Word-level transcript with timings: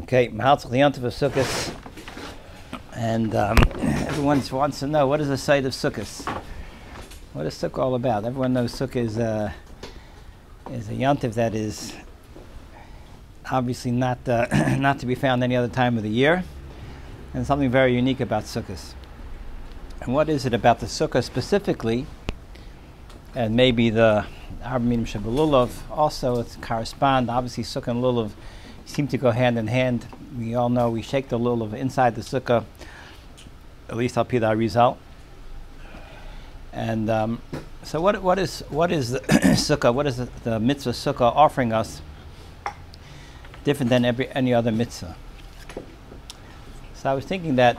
Okay, 0.00 0.28
Mahaltzach 0.28 0.68
the 0.68 0.76
Yontif 0.76 1.04
of 1.04 1.14
Sukkot. 1.14 1.74
And 2.92 3.34
um, 3.34 3.56
everyone 4.06 4.42
wants 4.52 4.80
to 4.80 4.86
know 4.86 5.06
what 5.06 5.22
is 5.22 5.28
the 5.28 5.38
site 5.38 5.64
of 5.64 5.72
Sukkot? 5.72 6.42
What 7.32 7.46
is 7.46 7.54
Sukkot 7.54 7.78
all 7.78 7.94
about? 7.94 8.26
Everyone 8.26 8.52
knows 8.52 8.74
Sukkot 8.74 8.96
is 8.96 9.16
a, 9.16 9.54
is 10.70 10.90
a 10.90 10.92
Yontif 10.92 11.32
that 11.34 11.54
is 11.54 11.94
obviously 13.50 13.90
not, 13.90 14.18
uh, 14.28 14.76
not 14.78 14.98
to 14.98 15.06
be 15.06 15.14
found 15.14 15.42
any 15.42 15.56
other 15.56 15.72
time 15.72 15.96
of 15.96 16.02
the 16.02 16.10
year, 16.10 16.44
and 17.32 17.46
something 17.46 17.70
very 17.70 17.94
unique 17.94 18.20
about 18.20 18.44
Sukkot. 18.44 18.92
And 20.02 20.12
what 20.12 20.28
is 20.28 20.44
it 20.44 20.52
about 20.52 20.80
the 20.80 20.86
Sukkah 20.86 21.24
specifically, 21.24 22.06
and 23.34 23.56
maybe 23.56 23.88
the 23.88 24.26
Arba 24.62 24.84
Minim 24.84 25.06
also 25.90 26.40
it 26.40 26.54
correspond, 26.60 27.30
obviously 27.30 27.64
Sukkah 27.64 27.88
and 27.88 28.02
Lulav 28.02 28.32
seem 28.86 29.06
to 29.08 29.18
go 29.18 29.30
hand 29.30 29.58
in 29.58 29.66
hand. 29.66 30.06
We 30.38 30.54
all 30.54 30.68
know 30.68 30.90
we 30.90 31.02
shake 31.02 31.28
the 31.28 31.38
lulav 31.38 31.74
inside 31.74 32.14
the 32.14 32.22
sukkah, 32.22 32.64
at 33.88 33.96
least 33.96 34.16
I'll 34.16 34.24
the 34.24 34.38
Arizal. 34.38 34.96
And 36.72 37.10
um, 37.10 37.42
so, 37.82 38.00
what, 38.00 38.22
what 38.22 38.38
is 38.38 38.60
what 38.68 38.92
is 38.92 39.10
the 39.10 39.20
sukkah? 39.56 39.92
What 39.92 40.06
is 40.06 40.18
the, 40.18 40.28
the, 40.44 40.60
mitzvah 40.60 40.90
sukkah 40.90 41.34
offering 41.34 41.72
us 41.72 42.00
different 43.64 43.90
than 43.90 44.04
every 44.04 44.28
any 44.30 44.52
other 44.52 44.72
mitzvah? 44.72 45.16
So 46.94 47.10
I 47.10 47.14
was 47.14 47.24
thinking 47.24 47.56
that 47.56 47.78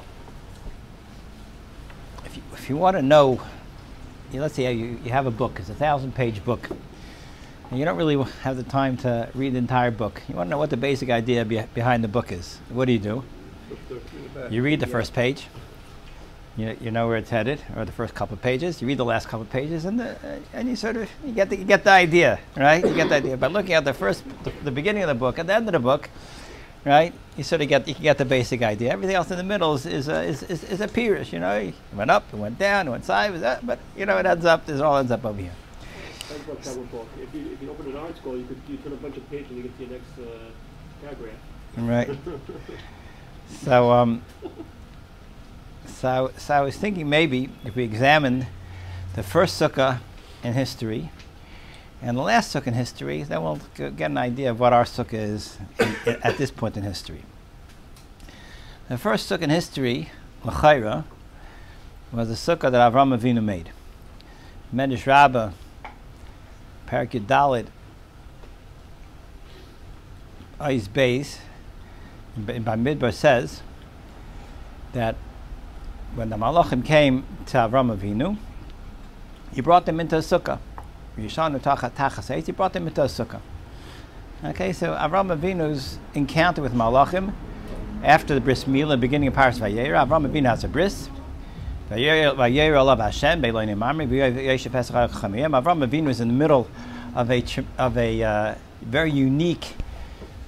if 2.25 2.37
you, 2.37 2.43
if 2.53 2.69
you 2.69 2.77
want 2.77 2.97
to 2.97 3.01
know, 3.01 3.41
you, 4.31 4.41
let's 4.41 4.55
say 4.55 4.73
you, 4.73 4.99
you 5.03 5.11
have 5.11 5.25
a 5.25 5.31
book, 5.31 5.59
it's 5.59 5.69
a 5.69 5.75
thousand 5.75 6.15
page 6.15 6.43
book 6.43 6.69
and 7.69 7.79
you 7.79 7.85
don't 7.85 7.97
really 7.97 8.21
have 8.41 8.57
the 8.57 8.63
time 8.63 8.97
to 8.97 9.29
read 9.33 9.53
the 9.53 9.57
entire 9.57 9.91
book. 9.91 10.21
You 10.27 10.35
want 10.35 10.47
to 10.47 10.51
know 10.51 10.57
what 10.57 10.69
the 10.69 10.77
basic 10.77 11.09
idea 11.09 11.45
be- 11.45 11.63
behind 11.73 12.03
the 12.03 12.07
book 12.07 12.31
is. 12.31 12.59
What 12.69 12.85
do 12.85 12.93
you 12.93 12.99
do? 12.99 13.23
You 14.49 14.63
read 14.63 14.79
the 14.79 14.87
first 14.87 15.13
page. 15.13 15.47
You, 16.55 16.75
you 16.81 16.89
know 16.89 17.07
where 17.07 17.17
it's 17.17 17.29
headed, 17.29 17.61
or 17.75 17.85
the 17.85 17.91
first 17.91 18.15
couple 18.15 18.33
of 18.33 18.41
pages. 18.41 18.81
You 18.81 18.87
read 18.87 18.97
the 18.97 19.05
last 19.05 19.27
couple 19.27 19.41
of 19.41 19.49
pages, 19.49 19.85
and 19.85 19.99
the, 19.99 20.11
uh, 20.11 20.39
and 20.53 20.67
you 20.67 20.75
sort 20.75 20.97
of 20.97 21.07
you 21.23 21.31
get 21.31 21.51
the, 21.51 21.57
you 21.57 21.65
get 21.65 21.83
the 21.83 21.91
idea, 21.91 22.39
right? 22.55 22.83
You 22.83 22.95
get 22.95 23.09
the 23.09 23.15
idea. 23.15 23.37
By 23.37 23.47
looking 23.47 23.73
at 23.73 23.85
the 23.85 23.93
first, 23.93 24.23
the, 24.43 24.51
the 24.63 24.71
beginning 24.71 25.03
of 25.03 25.09
the 25.09 25.15
book, 25.15 25.37
and 25.37 25.47
the 25.47 25.53
end 25.53 25.67
of 25.67 25.73
the 25.73 25.79
book, 25.79 26.09
right? 26.83 27.13
You 27.35 27.43
sort 27.43 27.61
of 27.61 27.67
get 27.67 27.87
you 27.87 27.93
get 27.93 28.17
the 28.17 28.25
basic 28.25 28.63
idea. 28.63 28.91
Everything 28.91 29.15
else 29.15 29.29
in 29.29 29.37
the 29.37 29.43
middle 29.43 29.75
is 29.75 29.85
is 29.85 30.07
a, 30.07 30.23
is, 30.23 30.41
is, 30.43 30.63
is 30.63 30.81
a 30.81 30.87
pirish, 30.87 31.31
you 31.31 31.37
know. 31.37 31.53
It 31.57 31.75
went 31.93 32.09
up, 32.09 32.23
it 32.33 32.37
went 32.37 32.57
down, 32.57 32.87
it 32.87 32.91
went 32.91 33.05
side, 33.05 33.39
but 33.63 33.77
you 33.95 34.07
know 34.07 34.17
it 34.17 34.25
ends 34.25 34.45
up. 34.45 34.67
It 34.67 34.81
all 34.81 34.97
ends 34.97 35.11
up 35.11 35.25
over 35.25 35.39
here. 35.39 35.53
That's 36.29 36.75
book. 36.75 37.07
If 37.21 37.33
you, 37.33 37.51
if 37.53 37.61
you 37.61 37.71
open 37.71 37.87
an 37.87 37.95
article, 37.95 38.37
you 38.37 38.45
could 38.45 38.61
you 38.67 38.77
turn 38.77 38.91
a 38.91 38.97
bunch 38.97 39.15
of 39.15 39.29
pages 39.29 39.49
and 39.49 39.57
you 39.57 39.63
get 39.63 39.77
to 39.77 39.83
your 39.85 39.91
next 39.91 40.19
uh, 40.19 40.49
paragraph. 41.01 41.35
Right. 41.77 42.17
so, 43.63 43.91
um, 43.91 44.23
so, 45.85 46.31
so 46.37 46.53
I 46.53 46.61
was 46.61 46.75
thinking 46.75 47.07
maybe 47.07 47.49
if 47.63 47.75
we 47.75 47.83
examine 47.83 48.47
the 49.15 49.23
first 49.23 49.59
sukkah 49.59 49.99
in 50.43 50.53
history 50.53 51.11
and 52.01 52.17
the 52.17 52.21
last 52.21 52.53
sukkah 52.53 52.67
in 52.67 52.73
history, 52.73 53.23
then 53.23 53.41
we'll 53.41 53.59
g- 53.75 53.89
get 53.91 54.11
an 54.11 54.17
idea 54.17 54.51
of 54.51 54.59
what 54.59 54.73
our 54.73 54.83
sukkah 54.83 55.13
is 55.13 55.57
in, 55.79 56.17
at 56.23 56.37
this 56.37 56.51
point 56.51 56.75
in 56.75 56.83
history. 56.83 57.23
The 58.89 58.97
first 58.97 59.29
sukkah 59.29 59.43
in 59.43 59.49
history, 59.49 60.09
L'chaira, 60.43 61.05
was 62.11 62.27
the 62.27 62.35
sukkah 62.35 62.69
that 62.71 62.91
Avram 62.91 63.17
Avinu 63.17 63.43
made. 63.43 63.71
Medrash 64.73 65.05
Rabbah 65.05 65.51
Parakid 66.87 67.25
Dalit, 67.25 67.67
Ice 70.59 70.87
Base, 70.87 71.39
by 72.35 72.75
Midbar 72.75 73.13
says 73.13 73.61
that 74.93 75.15
when 76.15 76.29
the 76.29 76.35
Malachim 76.37 76.83
came 76.83 77.25
to 77.47 77.57
Avram 77.57 77.95
Avinu, 77.95 78.37
he 79.53 79.61
brought 79.61 79.85
them 79.85 79.99
into 79.99 80.15
a 80.15 80.19
sukkah. 80.19 80.59
Yishanu 81.17 81.59
Tachas 81.59 82.45
he 82.45 82.51
brought 82.51 82.73
them 82.73 82.87
into 82.87 83.01
a 83.01 83.05
sukkah. 83.05 83.41
Okay, 84.43 84.71
so 84.71 84.93
Avram 84.93 85.35
Avinu's 85.35 85.97
encounter 86.13 86.61
with 86.61 86.73
Malachim 86.73 87.33
after 88.03 88.35
the 88.35 88.41
bris 88.41 88.65
milah, 88.65 88.99
beginning 88.99 89.27
of 89.27 89.33
Paras 89.33 89.59
Vayera, 89.59 90.07
Avram 90.07 90.29
Avinu 90.29 90.45
has 90.45 90.63
a 90.63 90.67
bris. 90.67 91.09
Avram 95.53 95.87
Avinu 95.87 96.09
is 96.09 96.19
in 96.19 96.27
the 96.27 96.33
middle 96.33 96.67
of 97.15 97.31
a 97.31 97.41
of 97.77 97.97
a 97.97 98.23
uh, 98.23 98.55
very 98.81 99.09
unique 99.09 99.73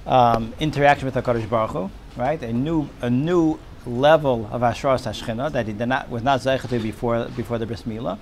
um, 0.06 0.52
interaction 0.60 1.06
with 1.06 1.14
Hakadosh 1.14 1.48
Baruch 1.48 1.70
Hu, 1.70 1.90
right? 2.16 2.42
A 2.42 2.52
new 2.52 2.90
a 3.00 3.08
new 3.08 3.58
level 3.86 4.50
of 4.52 4.60
Ashras 4.60 5.06
Hashchina 5.06 5.50
that 5.52 5.66
he 5.66 5.72
did 5.72 5.88
not 5.88 6.10
was 6.10 6.22
not 6.22 6.40
zeichet 6.40 6.68
to 6.68 6.78
before 6.78 7.24
before 7.34 7.56
the 7.56 7.64
bris 7.64 7.84
milah. 7.84 8.18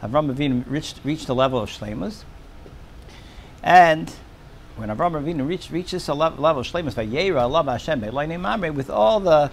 Avram 0.00 0.32
Avinu 0.32 0.62
reached 0.70 1.00
reached 1.02 1.26
the 1.26 1.34
level 1.34 1.58
of 1.58 1.70
shlemus, 1.70 2.22
and 3.64 4.14
when 4.76 4.90
Avram 4.90 5.20
Avinu 5.20 5.44
reached 5.44 5.72
reaches 5.72 6.08
a 6.08 6.14
level, 6.14 6.46
of 6.46 6.66
shlemus, 6.66 6.94
Vayera 6.94 7.40
Allah 7.40 7.64
Hashem 7.64 8.00
with 8.76 8.90
all 8.90 9.18
the 9.18 9.50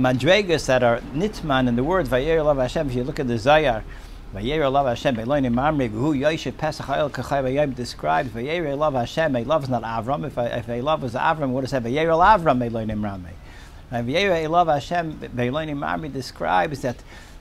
madregas 0.00 0.66
that 0.66 0.82
are 0.82 1.00
nitman 1.14 1.68
in 1.68 1.76
the 1.76 1.84
words 1.84 2.08
Vayer 2.08 2.42
Lav 2.42 2.56
Hashem. 2.56 2.88
If 2.88 2.94
you 2.96 3.04
look 3.04 3.20
at 3.20 3.28
the 3.28 3.38
Zohar, 3.38 3.84
Vayer 4.32 4.68
Lav 4.68 4.86
Hashem 4.86 5.14
Beloinim 5.16 5.52
Mamre 5.52 5.88
Hu 5.88 6.14
Yoshev 6.14 6.56
Pesach 6.56 6.86
Hayel 6.86 7.10
Kachay 7.10 7.44
Vayim 7.44 7.74
describes 7.74 8.30
Vayer 8.30 8.74
Lav 8.76 8.94
Hashem. 8.94 9.36
A 9.36 9.44
love 9.44 9.64
is 9.64 9.68
not 9.68 9.82
Avram. 9.82 10.26
If, 10.26 10.38
if 10.38 10.68
a 10.68 10.80
love 10.80 11.04
is 11.04 11.12
Avram, 11.12 11.50
what 11.50 11.60
does 11.60 11.72
it 11.72 11.82
say? 11.82 11.90
Vayer 11.90 12.08
Avram 12.08 12.58
Beloinim 12.58 12.98
Mamre. 12.98 13.32
And 13.90 14.06
Vayer 14.06 14.48
Lav 14.48 14.68
Hashem 14.68 15.18
Beloinim 15.18 15.76
Mamre 15.76 16.08
describes 16.08 16.80
that 16.80 16.96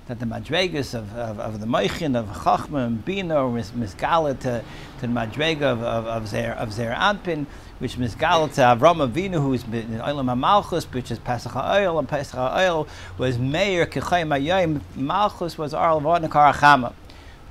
that 0.09 0.19
the 0.19 0.25
madregas 0.25 0.95
of, 0.95 1.15
of, 1.15 1.39
of 1.39 1.59
the 1.59 1.67
Meichin 1.67 2.17
of 2.17 2.25
Chachma 2.29 2.87
and 2.87 3.05
Bina 3.05 3.45
or 3.45 3.51
Misgala 3.51 4.33
to, 4.39 4.63
to 4.99 5.01
the 5.01 5.05
madrega 5.05 5.61
of, 5.61 5.83
of, 5.83 6.07
of, 6.07 6.27
Zer, 6.27 6.53
of 6.53 6.73
Zer 6.73 6.95
Anpin, 6.97 7.45
which 7.77 7.95
Misgala 7.95 8.51
to 8.55 8.61
Avram 8.61 9.07
Avinu, 9.07 9.33
who 9.35 9.53
is 9.53 9.63
in 9.65 9.99
Olam 9.99 10.25
HaMalchus, 10.33 10.85
which 10.95 11.11
is 11.11 11.19
Pesach 11.19 11.51
HaOil, 11.51 11.99
and 11.99 12.09
Pesach 12.09 12.39
HaOil 12.39 12.87
was 13.19 13.37
Meir 13.37 13.85
Kechayim 13.85 14.35
HaYayim, 14.35 14.81
Malchus 14.95 15.59
was 15.59 15.75
Arl 15.75 16.01
Vodnikar 16.01 16.55
Achama. 16.55 16.91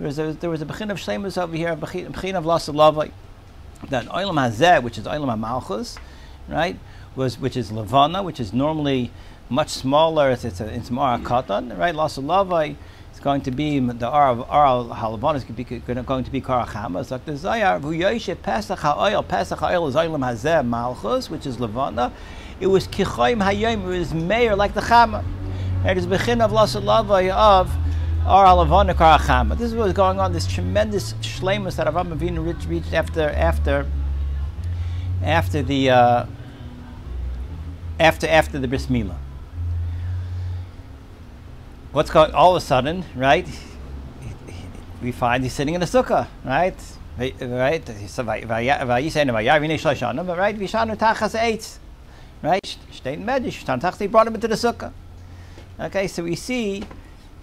There 0.00 0.08
was 0.08 0.18
a, 0.18 0.32
there 0.32 0.50
was 0.50 0.60
a 0.60 0.66
Bechin 0.66 0.90
of 0.90 0.98
Shlemus 0.98 1.40
over 1.40 1.54
here, 1.54 1.70
a 1.70 1.76
Bechin 1.76 2.34
of 2.34 2.44
Lasa 2.44 2.72
Lavai. 2.72 3.12
That 3.88 4.06
Olam 4.06 4.34
HaZeh, 4.34 4.82
which 4.82 4.98
is 4.98 5.04
Olam 5.04 5.38
HaMalchus, 5.38 5.96
right, 6.48 6.76
was, 7.14 7.38
which 7.38 7.56
is 7.56 7.70
Levana, 7.70 8.24
which 8.24 8.40
is 8.40 8.52
normally 8.52 9.12
much 9.48 9.70
smaller. 9.70 10.30
It's, 10.30 10.44
it's, 10.44 10.60
a, 10.60 10.66
it's 10.66 10.90
more 10.90 11.18
katan, 11.18 11.76
right? 11.78 11.94
Lasalavai 11.94 12.76
is 13.12 13.20
going 13.20 13.40
to 13.42 13.50
be 13.50 13.78
the 13.78 14.08
ar 14.08 14.40
ar 14.48 14.84
halavon 14.84 15.36
is 15.36 15.44
going 16.04 16.24
to 16.24 16.30
be 16.30 16.40
karachama. 16.40 17.00
It's 17.00 17.10
like 17.10 17.24
the 17.24 17.36
Zohar 17.36 17.80
pesach 18.42 18.78
ha'oil. 18.78 19.22
Pesach 19.22 19.58
ha'oil 19.58 19.88
is 19.88 19.94
oilam 19.94 20.20
hazeh 20.20 20.66
malchus, 20.66 21.30
which 21.30 21.46
is 21.46 21.58
levana. 21.58 22.12
It 22.60 22.66
was 22.66 22.86
kichoim 22.88 23.42
hayom. 23.42 23.84
It 23.84 23.98
was 23.98 24.14
mayor 24.14 24.54
like 24.56 24.74
the 24.74 24.80
chama. 24.80 25.24
It 25.84 25.96
is 25.96 26.06
bechin 26.06 26.40
of 26.40 26.50
lasalavai 26.50 27.30
of 27.30 27.70
ar 28.26 28.46
halavon 28.46 28.92
karachama. 28.94 29.56
This 29.56 29.70
is 29.70 29.74
what 29.74 29.84
was 29.84 29.92
going 29.94 30.20
on. 30.20 30.32
This 30.32 30.46
tremendous 30.46 31.14
shlemus 31.14 31.76
that 31.76 31.86
Avram 31.86 32.16
Avinu 32.16 32.44
reached, 32.44 32.66
reached 32.68 32.92
after 32.92 33.30
after 33.30 33.86
after 35.22 35.62
the. 35.62 35.90
Uh, 35.90 36.26
after 38.00 38.28
after 38.28 38.60
the 38.60 38.68
bris 38.68 38.86
milah 38.86 39.16
what's 41.92 42.10
going 42.10 42.32
all 42.32 42.56
of 42.56 42.62
a 42.62 42.64
sudden, 42.64 43.04
right? 43.14 43.48
We 45.02 45.12
find 45.12 45.42
he's 45.42 45.52
sitting 45.52 45.74
in 45.74 45.82
a 45.82 45.86
sukkah, 45.86 46.26
right? 46.44 46.74
Right? 47.18 47.34
Right? 47.40 47.84
Vishanu 50.58 50.96
tachas 50.96 51.34
eitz. 51.38 51.78
Right? 52.42 52.76
State 52.92 53.20
medish. 53.20 53.98
They 53.98 54.06
brought 54.06 54.26
him 54.26 54.34
into 54.34 54.48
the 54.48 54.54
sukkah. 54.54 54.92
Okay, 55.80 56.06
so 56.08 56.24
we 56.24 56.34
see 56.34 56.84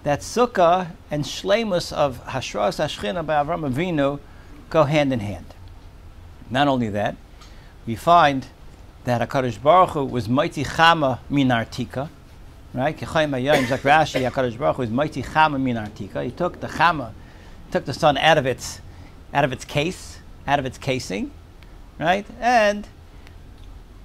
that 0.04 0.20
sukkah 0.20 0.92
and 1.10 1.24
shlemus 1.24 1.92
of 1.92 2.24
hashras 2.26 2.78
hashchina 2.80 3.26
by 3.26 3.36
Avram 3.44 3.70
Avinu 3.70 4.20
go 4.70 4.84
hand 4.84 5.12
in 5.12 5.22
hand. 5.22 5.54
Not 6.50 6.68
only 6.68 6.90
that, 6.90 7.16
we 7.88 7.96
find 7.96 8.46
that 9.06 9.28
Hakadosh 9.28 9.62
Baruch 9.62 9.92
Hu 9.92 10.06
was 10.06 10.30
mighty 10.30 10.64
chama 10.64 11.20
minartika, 11.32 12.10
Right? 12.76 13.00
Like 13.00 13.00
Rashi, 13.00 14.30
HaKadosh 14.30 14.58
Baruch 14.58 14.76
Hu 14.76 14.82
is 14.82 14.90
mighty 14.90 15.24
chama 15.24 15.60
min 15.60 15.78
artika. 15.78 16.26
He 16.26 16.32
took 16.32 16.60
the 16.60 16.68
chama, 16.68 17.14
took 17.72 17.86
the 17.86 17.94
sun 17.94 18.18
out 18.18 18.38
of 18.38 18.46
its, 18.46 18.82
out 19.34 19.46
of 19.46 19.54
its 19.54 19.64
case, 19.64 20.20
out 20.46 20.60
of 20.60 20.66
its 20.66 20.78
casing, 20.78 21.32
right? 21.98 22.26
And, 22.42 22.86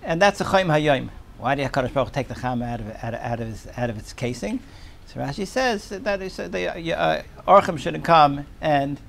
and 0.04 0.22
that's 0.22 0.38
the 0.38 0.44
Chayim 0.44 0.66
Hayayim. 0.66 1.08
Why 1.38 1.56
did 1.56 1.68
HaKadosh 1.72 1.92
Baruch 1.92 2.12
take 2.12 2.28
the 2.28 2.34
chama 2.34 2.64
out 2.64 2.80
of, 2.80 2.86
out, 3.02 3.14
of, 3.14 3.20
out, 3.20 3.40
of 3.40 3.48
his, 3.48 3.66
out 3.76 3.90
of 3.90 3.98
its 3.98 4.12
casing? 4.12 4.60
So 5.06 5.18
Rashi 5.18 5.48
says 5.48 5.88
that 5.88 6.22
is, 6.22 6.38
uh, 6.38 6.46
the 6.46 6.94
uh, 6.94 7.22
Orchim 7.48 7.76
shouldn't 7.76 8.04
come 8.04 8.46
and, 8.60 9.00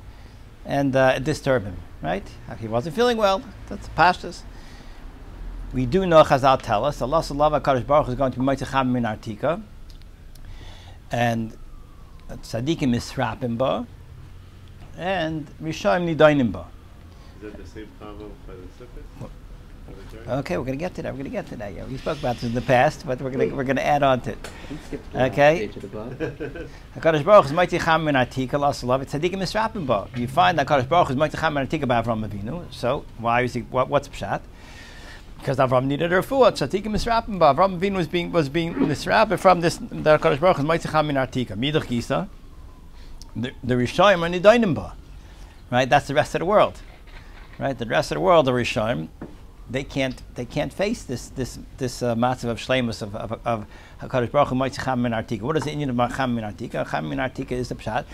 and 0.65 0.95
uh, 0.95 1.19
disturb 1.19 1.65
him, 1.65 1.77
right? 2.01 2.27
He 2.59 2.67
wasn't 2.67 2.95
feeling 2.95 3.17
well. 3.17 3.43
That's 3.69 3.87
the 3.87 3.93
pashtas. 3.93 4.41
We 5.73 5.85
do 5.85 6.05
know 6.05 6.23
Chazal 6.23 6.61
tell 6.61 6.85
us 6.85 7.01
Allah 7.01 7.19
Sallallahu 7.19 7.61
Kadosh 7.61 7.85
Baruch 7.85 8.09
is 8.09 8.15
going 8.15 8.31
to 8.31 8.39
be 8.39 8.45
Moitzacham 8.45 8.89
min 8.89 9.03
Artika, 9.03 9.61
and 11.11 11.55
Tzadikim 12.29 12.89
Misrapim 12.95 13.57
ba, 13.57 13.85
and 14.97 15.47
Rishayim 15.61 16.13
Nidainim 16.13 16.51
ba. 16.51 16.65
Is 17.37 17.51
that 17.51 17.57
the 17.57 17.67
same 17.67 17.87
convo 18.01 18.29
by 18.47 18.53
the 18.53 18.85
Sukkot? 18.85 19.29
Okay, 20.27 20.57
we're 20.57 20.65
going 20.65 20.77
to 20.77 20.81
get 20.83 20.93
to 20.95 21.01
that. 21.01 21.13
We're 21.13 21.19
going 21.19 21.31
to 21.31 21.37
get 21.37 21.47
to 21.47 21.55
that. 21.57 21.73
Yeah, 21.73 21.85
we 21.85 21.97
spoke 21.97 22.19
about 22.19 22.35
this 22.35 22.43
in 22.43 22.53
the 22.53 22.61
past, 22.61 23.05
but 23.05 23.19
we're 23.21 23.31
going 23.31 23.49
to 23.49 23.55
we're 23.55 23.63
going 23.63 23.77
to 23.77 23.85
add 23.85 24.03
on 24.03 24.21
to 24.21 24.31
it. 24.31 24.49
Okay. 25.15 25.69
Hakadosh 26.95 27.25
Baruch 27.25 27.45
is 27.45 27.53
mighty 27.53 27.79
cham 27.79 28.03
min 28.03 28.15
artika 28.15 28.51
lasalav 28.51 29.05
tzadikim 29.05 29.35
misrapim 29.35 29.85
ba. 29.87 30.07
You 30.15 30.27
find 30.27 30.59
that 30.59 30.67
Hakadosh 30.67 30.87
Baruch 30.87 31.09
is 31.09 31.15
mighty 31.15 31.37
cham 31.37 31.55
min 31.55 31.65
artika 31.67 31.87
by 31.87 32.01
Avram 32.01 32.27
Avinu. 32.27 32.71
So 32.71 33.05
why 33.17 33.41
is 33.41 33.53
he? 33.53 33.61
What, 33.61 33.89
what's 33.89 34.07
pshat? 34.09 34.41
Because 35.41 35.57
Avram 35.57 35.85
needed 35.85 36.13
a 36.13 36.21
refuah. 36.21 36.51
Tzadikim 36.51 36.91
misrapim 36.91 37.39
ba. 37.39 37.55
Avram 37.55 37.79
Avinu 37.79 37.95
was 37.95 38.07
being 38.07 38.31
was 38.31 38.47
being 38.47 38.75
misrapim 38.75 39.39
from 39.39 39.61
this. 39.61 39.77
The 39.77 40.19
Hakadosh 40.19 40.39
Baruch 40.39 40.59
is 40.59 40.65
mighty 40.65 40.87
cham 40.87 41.07
min 41.07 41.15
artika. 41.15 41.57
Midach 41.57 41.87
gisa. 41.87 42.29
The 43.35 43.51
the 43.63 43.73
Rishayim 43.73 44.21
are 44.21 44.39
nidainim 44.39 44.75
ba. 44.75 44.93
Right. 45.71 45.89
That's 45.89 46.07
the 46.07 46.13
rest 46.13 46.35
of 46.35 46.39
the 46.39 46.45
world. 46.45 46.79
Right. 47.57 47.75
The 47.75 47.87
rest 47.87 48.11
of 48.11 48.17
the 48.17 48.21
world, 48.21 48.45
the 48.45 48.51
Rishayim, 48.51 49.07
they 49.67 49.83
can't 49.83 50.21
they 50.35 50.45
can't 50.45 50.71
face 50.71 51.01
this 51.01 51.29
this 51.29 51.57
this 51.77 52.03
uh, 52.03 52.15
massive 52.15 52.51
of 52.51 52.59
shlemus 52.59 53.01
of 53.01 53.15
of, 53.15 53.39
of 53.43 53.65
Hakadosh 53.99 54.31
Baruch 54.31 54.49
Hu 54.49 54.55
Moitzacham 54.55 54.99
min 54.99 55.11
Artika. 55.11 55.41
What 55.41 55.57
is 55.57 55.63
the 55.63 55.71
Indian 55.71 55.99
of 55.99 56.15
Cham 56.15 56.35
min 56.35 56.43
Artika? 56.43 56.87
Cham 56.91 57.09
min 57.09 57.17
Artika 57.17 57.53
is 57.53 57.69
the 57.69 57.75
pshat. 57.75 58.05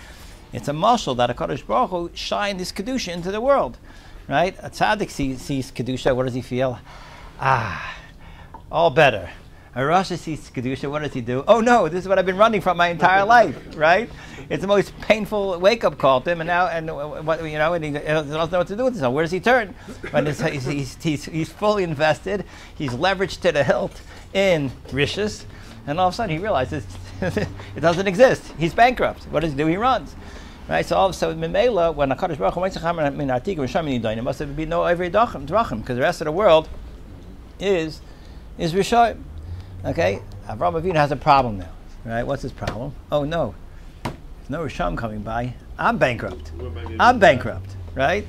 It's 0.53 0.69
a 0.69 0.73
marshal 0.73 1.13
that 1.15 1.30
Hakadosh 1.30 1.68
Baruch 1.68 1.89
Hu 1.89 2.12
shine 2.13 2.56
this 2.56 2.71
kedusha 2.71 3.12
into 3.12 3.33
the 3.33 3.41
world, 3.41 3.77
right? 4.30 4.56
A 4.59 4.69
tzaddik 4.69 5.09
sees, 5.09 5.41
sees 5.41 5.73
kedusha. 5.73 6.15
What 6.15 6.23
does 6.23 6.35
he 6.35 6.41
feel? 6.41 6.80
Ah, 7.39 7.95
all 8.71 8.89
better. 8.89 9.29
A 9.75 9.81
Rasha 9.81 10.17
sees 10.17 10.49
kedusha. 10.49 10.89
What 10.89 11.03
does 11.03 11.13
he 11.13 11.21
do? 11.21 11.43
Oh 11.47 11.61
no, 11.61 11.87
this 11.87 12.01
is 12.01 12.07
what 12.07 12.17
I've 12.17 12.25
been 12.25 12.35
running 12.35 12.61
from 12.61 12.77
my 12.77 12.87
entire 12.87 13.23
life, 13.37 13.77
right? 13.77 14.09
It's 14.49 14.61
the 14.61 14.67
most 14.67 14.99
painful 15.01 15.59
wake 15.59 15.83
up 15.83 15.99
call 15.99 16.19
to 16.21 16.31
him, 16.31 16.41
and 16.41 16.47
now 16.47 16.67
and 16.67 16.87
what 17.27 17.43
you 17.43 17.59
know, 17.59 17.73
and 17.73 17.85
he 17.85 17.91
doesn't 17.91 18.31
know 18.31 18.57
what 18.57 18.67
to 18.69 18.75
do 18.75 18.85
with 18.85 18.93
himself. 18.93 19.13
Where 19.13 19.23
does 19.23 19.31
he 19.31 19.39
turn? 19.39 19.75
When 20.09 20.25
he's, 20.25 20.39
he's, 20.65 21.03
he's, 21.03 21.25
he's 21.25 21.51
fully 21.51 21.83
invested, 21.83 22.43
he's 22.75 22.93
leveraged 22.93 23.41
to 23.41 23.51
the 23.51 23.63
hilt 23.63 24.01
in 24.33 24.71
Rishis, 24.91 25.45
and 25.85 25.99
all 25.99 26.07
of 26.07 26.15
a 26.15 26.17
sudden 26.17 26.35
he 26.35 26.41
realizes 26.41 26.83
it 27.21 27.79
doesn't 27.79 28.07
exist. 28.07 28.51
He's 28.57 28.73
bankrupt. 28.73 29.25
What 29.25 29.41
does 29.41 29.51
he 29.51 29.57
do? 29.57 29.67
He 29.67 29.77
runs. 29.77 30.15
Right, 30.67 30.85
so 30.85 30.97
all 30.97 31.05
of 31.05 31.11
a 31.11 31.13
sudden, 31.13 31.39
Mimela, 31.39 31.95
when 31.95 32.09
Hakadosh 32.09 32.39
Baruch 32.39 32.55
Hu 32.55 32.61
makes 32.61 32.75
a 32.75 32.93
min 33.11 33.29
artik 33.29 33.57
v'shamini 33.57 34.01
dayin, 34.01 34.17
it 34.17 34.23
must 34.23 34.39
have 34.39 34.53
been 34.55 34.69
no 34.69 34.83
every 34.83 35.09
drachim, 35.09 35.45
because 35.45 35.95
the 35.95 36.01
rest 36.01 36.19
of 36.19 36.25
the 36.25 36.31
world 36.31 36.67
is 37.59 38.01
is 38.57 38.74
rishayim. 38.74 39.21
Okay, 39.86 40.21
Avraham 40.48 40.81
Avinu 40.81 40.95
has 40.95 41.12
a 41.12 41.15
problem 41.15 41.59
now. 41.59 41.69
Right, 42.06 42.24
what's 42.24 42.42
his 42.42 42.51
problem? 42.51 42.95
Oh 43.12 43.24
no, 43.24 43.56
there's 44.04 44.50
no 44.50 44.63
rishayim 44.63 44.98
coming 44.98 45.21
by. 45.21 45.54
I'm 45.77 45.98
bankrupt. 45.98 46.51
I'm 47.00 47.19
bankrupt. 47.19 47.75
Right. 47.94 48.25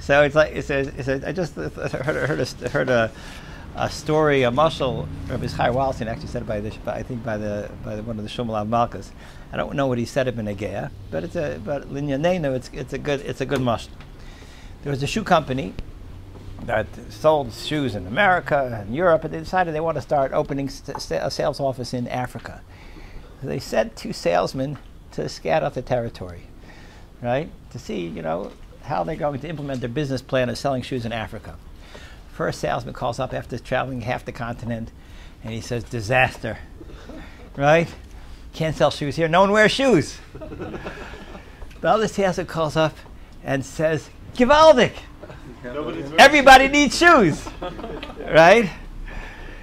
So 0.00 0.22
it's 0.22 0.34
like 0.34 0.54
it 0.54 0.64
says. 0.64 0.88
It 0.88 1.04
says 1.04 1.24
I 1.24 1.32
just 1.32 1.54
heard 1.54 1.68
heard 1.92 2.40
a, 2.40 2.68
heard 2.68 2.88
a, 2.88 3.10
a 3.74 3.90
story, 3.90 4.42
a 4.44 4.50
muscle. 4.50 5.08
Rabbi 5.28 5.48
Chaim 5.48 5.74
Wallerstein 5.74 6.06
actually 6.06 6.28
said 6.28 6.42
it 6.42 6.48
by 6.48 6.60
the, 6.60 6.74
I 6.86 7.02
think 7.02 7.24
by 7.24 7.36
the 7.36 7.70
by 7.84 7.96
the, 7.96 8.02
one 8.02 8.18
of 8.18 8.24
the 8.24 8.30
Shumalav 8.30 8.68
Malkas. 8.68 9.10
I 9.52 9.56
don't 9.56 9.74
know 9.74 9.86
what 9.86 9.98
he 9.98 10.04
said 10.04 10.28
it 10.28 10.38
in 10.38 10.46
Agea, 10.46 10.90
but 11.10 11.24
it's 11.24 11.36
a 11.36 11.60
but 11.64 11.90
Linyanenu, 11.92 12.54
it's 12.54 12.70
it's 12.72 12.92
a 12.92 12.98
good 12.98 13.20
it's 13.22 13.40
a 13.40 13.46
good 13.46 13.60
muscle. 13.60 13.92
There 14.82 14.90
was 14.90 15.02
a 15.02 15.06
shoe 15.06 15.24
company 15.24 15.74
that 16.68 16.86
sold 17.08 17.50
shoes 17.54 17.94
in 17.94 18.06
America 18.06 18.78
and 18.82 18.94
Europe, 18.94 19.24
and 19.24 19.32
they 19.32 19.38
decided 19.38 19.74
they 19.74 19.80
want 19.80 19.96
to 19.96 20.02
start 20.02 20.32
opening 20.32 20.68
a 20.68 21.30
sales 21.30 21.60
office 21.60 21.94
in 21.94 22.06
Africa. 22.08 22.60
So 23.40 23.46
they 23.46 23.58
sent 23.58 23.96
two 23.96 24.12
salesmen 24.12 24.76
to 25.12 25.30
scout 25.30 25.62
out 25.62 25.72
the 25.72 25.80
territory, 25.80 26.42
right, 27.22 27.48
to 27.70 27.78
see 27.78 28.06
you 28.06 28.20
know 28.20 28.52
how 28.82 29.02
they're 29.02 29.16
going 29.16 29.40
to 29.40 29.48
implement 29.48 29.80
their 29.80 29.88
business 29.88 30.20
plan 30.20 30.50
of 30.50 30.58
selling 30.58 30.82
shoes 30.82 31.06
in 31.06 31.12
Africa. 31.12 31.56
First 32.34 32.60
salesman 32.60 32.92
calls 32.92 33.18
up 33.18 33.32
after 33.32 33.58
traveling 33.58 34.02
half 34.02 34.26
the 34.26 34.32
continent, 34.32 34.90
and 35.42 35.54
he 35.54 35.62
says, 35.62 35.84
"Disaster, 35.84 36.58
right? 37.56 37.88
Can't 38.52 38.76
sell 38.76 38.90
shoes 38.90 39.16
here. 39.16 39.26
No 39.26 39.40
one 39.40 39.52
wears 39.52 39.72
shoes." 39.72 40.18
the 41.80 41.88
other 41.88 42.08
salesman 42.08 42.46
calls 42.46 42.76
up 42.76 42.94
and 43.42 43.64
says, 43.64 44.10
"Givaldic." 44.34 44.92
Everybody 46.18 46.68
needs 46.68 46.96
shoes, 46.98 47.46
right? 48.20 48.70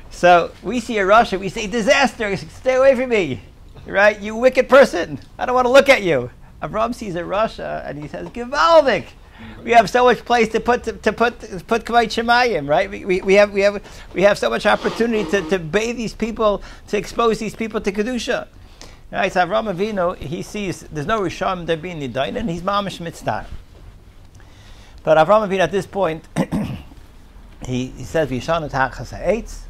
So 0.10 0.52
we 0.64 0.80
see 0.80 0.98
a 0.98 1.06
Russia, 1.06 1.38
we 1.38 1.50
say 1.50 1.68
disaster. 1.68 2.36
Stay 2.38 2.76
away 2.76 2.96
from 2.96 3.10
me, 3.10 3.42
right? 3.86 4.20
You 4.20 4.36
wicked 4.36 4.70
person. 4.70 5.20
I 5.38 5.46
don't 5.46 5.56
want 5.56 5.66
to 5.66 5.72
look 5.72 5.90
at 5.90 6.04
you. 6.04 6.30
Avram 6.62 6.96
sees 6.96 7.16
a 7.16 7.26
Russia 7.26 7.84
and 7.86 8.02
he 8.02 8.08
says, 8.08 8.28
"Givaldic." 8.30 9.08
We 9.64 9.72
have 9.72 9.90
so 9.90 10.06
much 10.06 10.24
place 10.24 10.48
to 10.54 10.60
put 10.60 10.84
to, 10.84 10.94
to 10.94 11.12
put 11.12 11.40
to 11.42 11.64
put 11.66 11.84
Kavayt 11.84 12.08
Shemayim, 12.08 12.70
right? 12.70 12.90
We, 12.90 13.04
we, 13.04 13.22
we 13.22 13.34
have 13.34 13.52
we 13.52 13.62
have 13.62 13.84
we 14.14 14.22
have 14.22 14.38
so 14.38 14.50
much 14.50 14.66
opportunity 14.66 15.30
to, 15.32 15.42
to 15.50 15.60
bathe 15.60 15.98
these 15.98 16.14
people, 16.14 16.64
to 16.88 16.98
expose 16.98 17.40
these 17.40 17.56
people 17.56 17.82
to 17.82 17.92
kedusha. 17.92 18.48
Right? 19.12 19.32
So 19.32 19.46
Avram 19.46 19.74
Avinu, 19.74 20.18
he 20.18 20.42
sees 20.42 20.82
there's 20.82 21.06
no 21.06 21.20
Risham 21.20 21.66
there 21.66 21.78
being 21.78 22.00
Nidain, 22.00 22.38
and 22.38 22.50
he's 22.50 22.62
mamish 22.62 23.00
mitzvah. 23.00 23.46
But 25.06 25.20
Avram 25.20 25.48
Avinu 25.48 25.60
at 25.60 25.72
this 25.72 25.86
point, 25.86 26.28
he, 27.64 27.88
he 27.88 28.04
says, 28.04 28.28
"V'yishanu 28.28 28.72
ta'achas 28.72 29.12
ha'etz," 29.12 29.66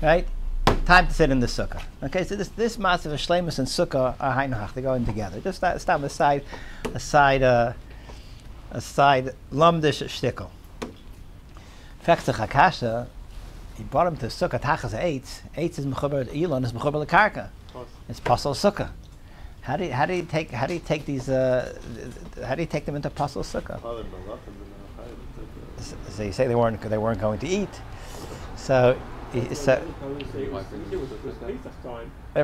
right? 0.00 0.28
Time 0.86 1.08
to 1.08 1.12
sit 1.12 1.30
in 1.30 1.40
the 1.40 1.48
sukkah. 1.48 1.82
Okay, 2.04 2.22
so 2.22 2.36
this 2.36 2.48
this 2.50 2.78
massive 2.78 3.10
shlemus 3.14 3.58
and 3.58 3.66
sukkah 3.66 4.14
are 4.20 4.32
hainach. 4.32 4.72
They 4.74 4.82
go 4.82 4.94
in 4.94 5.04
together. 5.04 5.40
Just 5.40 5.58
stop, 5.58 5.80
stop 5.80 6.02
aside, 6.04 6.44
aside, 6.94 7.42
uh, 7.42 7.72
aside 8.70 9.34
lumdish 9.52 10.04
shtickle. 10.04 10.50
Fechtzach 12.06 12.46
hakasha, 12.46 13.08
he 13.76 13.82
brought 13.82 14.06
him 14.06 14.16
to 14.18 14.26
sukkah 14.26 14.62
ta'achas 14.62 14.92
ha'etz. 14.92 15.42
Eitz 15.56 15.80
is 15.80 15.86
mechuber 15.86 16.28
elon 16.32 16.64
is 16.64 16.72
mechuber 16.72 17.04
lekarka. 17.04 17.48
It's 18.08 18.20
pasal 18.20 18.54
sukkah. 18.54 18.90
How 19.64 19.78
do 19.78 19.84
you, 19.86 19.92
how 19.92 20.04
do 20.04 20.12
you 20.12 20.24
take 20.24 20.50
how 20.50 20.66
do 20.66 20.74
you 20.74 20.80
take 20.80 21.06
these 21.06 21.30
uh, 21.30 21.74
how 22.44 22.54
do 22.54 22.60
you 22.60 22.66
take 22.66 22.84
them 22.84 22.96
into 22.96 23.08
pasal 23.08 23.42
sukkah? 23.42 23.80
So, 25.80 25.96
so 26.10 26.22
you 26.22 26.32
say 26.32 26.46
they 26.46 26.54
weren't 26.54 26.82
they 26.82 26.98
weren't 26.98 27.18
going 27.18 27.38
to 27.38 27.48
eat. 27.48 27.70
So 28.56 29.00
so 29.54 29.82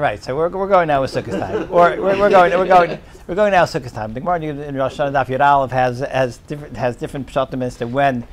right. 0.00 0.22
So 0.24 0.34
we're, 0.34 0.48
we're 0.48 0.66
going 0.66 0.88
now 0.88 1.02
with 1.02 1.12
Sukkot 1.12 1.38
time, 1.38 1.62
or 1.70 1.90
we're, 1.90 2.18
we're 2.18 2.30
going 2.30 2.58
we're 2.58 2.66
going 2.66 2.98
we're 3.26 3.34
going 3.34 3.52
now 3.52 3.62
with 3.62 3.72
Sukkot 3.72 3.92
time. 3.92 4.14
The 4.14 4.20
Gemara 4.20 4.40
in 4.40 4.74
Rosh 4.74 4.98
Hashanah 4.98 5.12
Daf 5.12 5.26
Yud 5.26 5.44
Aleph 5.44 5.72
has 5.72 6.00
has 6.00 6.38
different 6.38 6.76
has 6.78 6.96
different 6.96 7.26
pshatim 7.26 7.62
as 7.62 7.76
to 7.76 7.86
when 7.86 8.26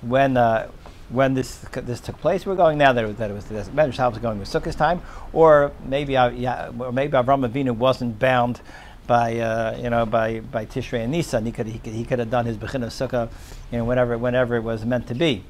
when. 0.00 0.36
Uh, 0.36 0.70
when 1.10 1.34
this 1.34 1.58
this 1.72 2.00
took 2.00 2.18
place, 2.18 2.44
we're 2.44 2.54
going 2.54 2.78
now 2.78 2.92
that 2.92 3.04
it 3.04 3.06
was 3.06 3.16
that 3.16 3.30
it 3.30 3.34
was 3.34 3.46
the 3.46 3.54
Medrash 3.72 4.10
was 4.10 4.18
going 4.18 4.38
with 4.38 4.48
Sukkot 4.48 4.76
time, 4.76 5.00
or 5.32 5.72
maybe 5.84 6.16
uh, 6.16 6.28
yeah, 6.30 6.70
or 6.78 6.92
maybe 6.92 7.12
Avram 7.12 7.48
Avinu 7.48 7.74
wasn't 7.74 8.18
bound 8.18 8.60
by 9.06 9.38
uh, 9.38 9.76
you 9.78 9.90
know 9.90 10.04
by 10.04 10.40
by 10.40 10.66
Tishrei 10.66 11.02
and 11.02 11.12
Nisan. 11.12 11.46
He 11.46 11.52
could 11.52 11.66
he 11.66 11.78
could, 11.78 11.94
he 11.94 12.04
could 12.04 12.18
have 12.18 12.30
done 12.30 12.44
his 12.46 12.56
Bechina 12.56 12.86
Sukkah, 12.86 13.30
you 13.72 13.78
know, 13.78 13.84
whenever 13.84 14.18
whenever 14.18 14.56
it 14.56 14.62
was 14.62 14.84
meant 14.84 15.06
to 15.08 15.14
be. 15.14 15.44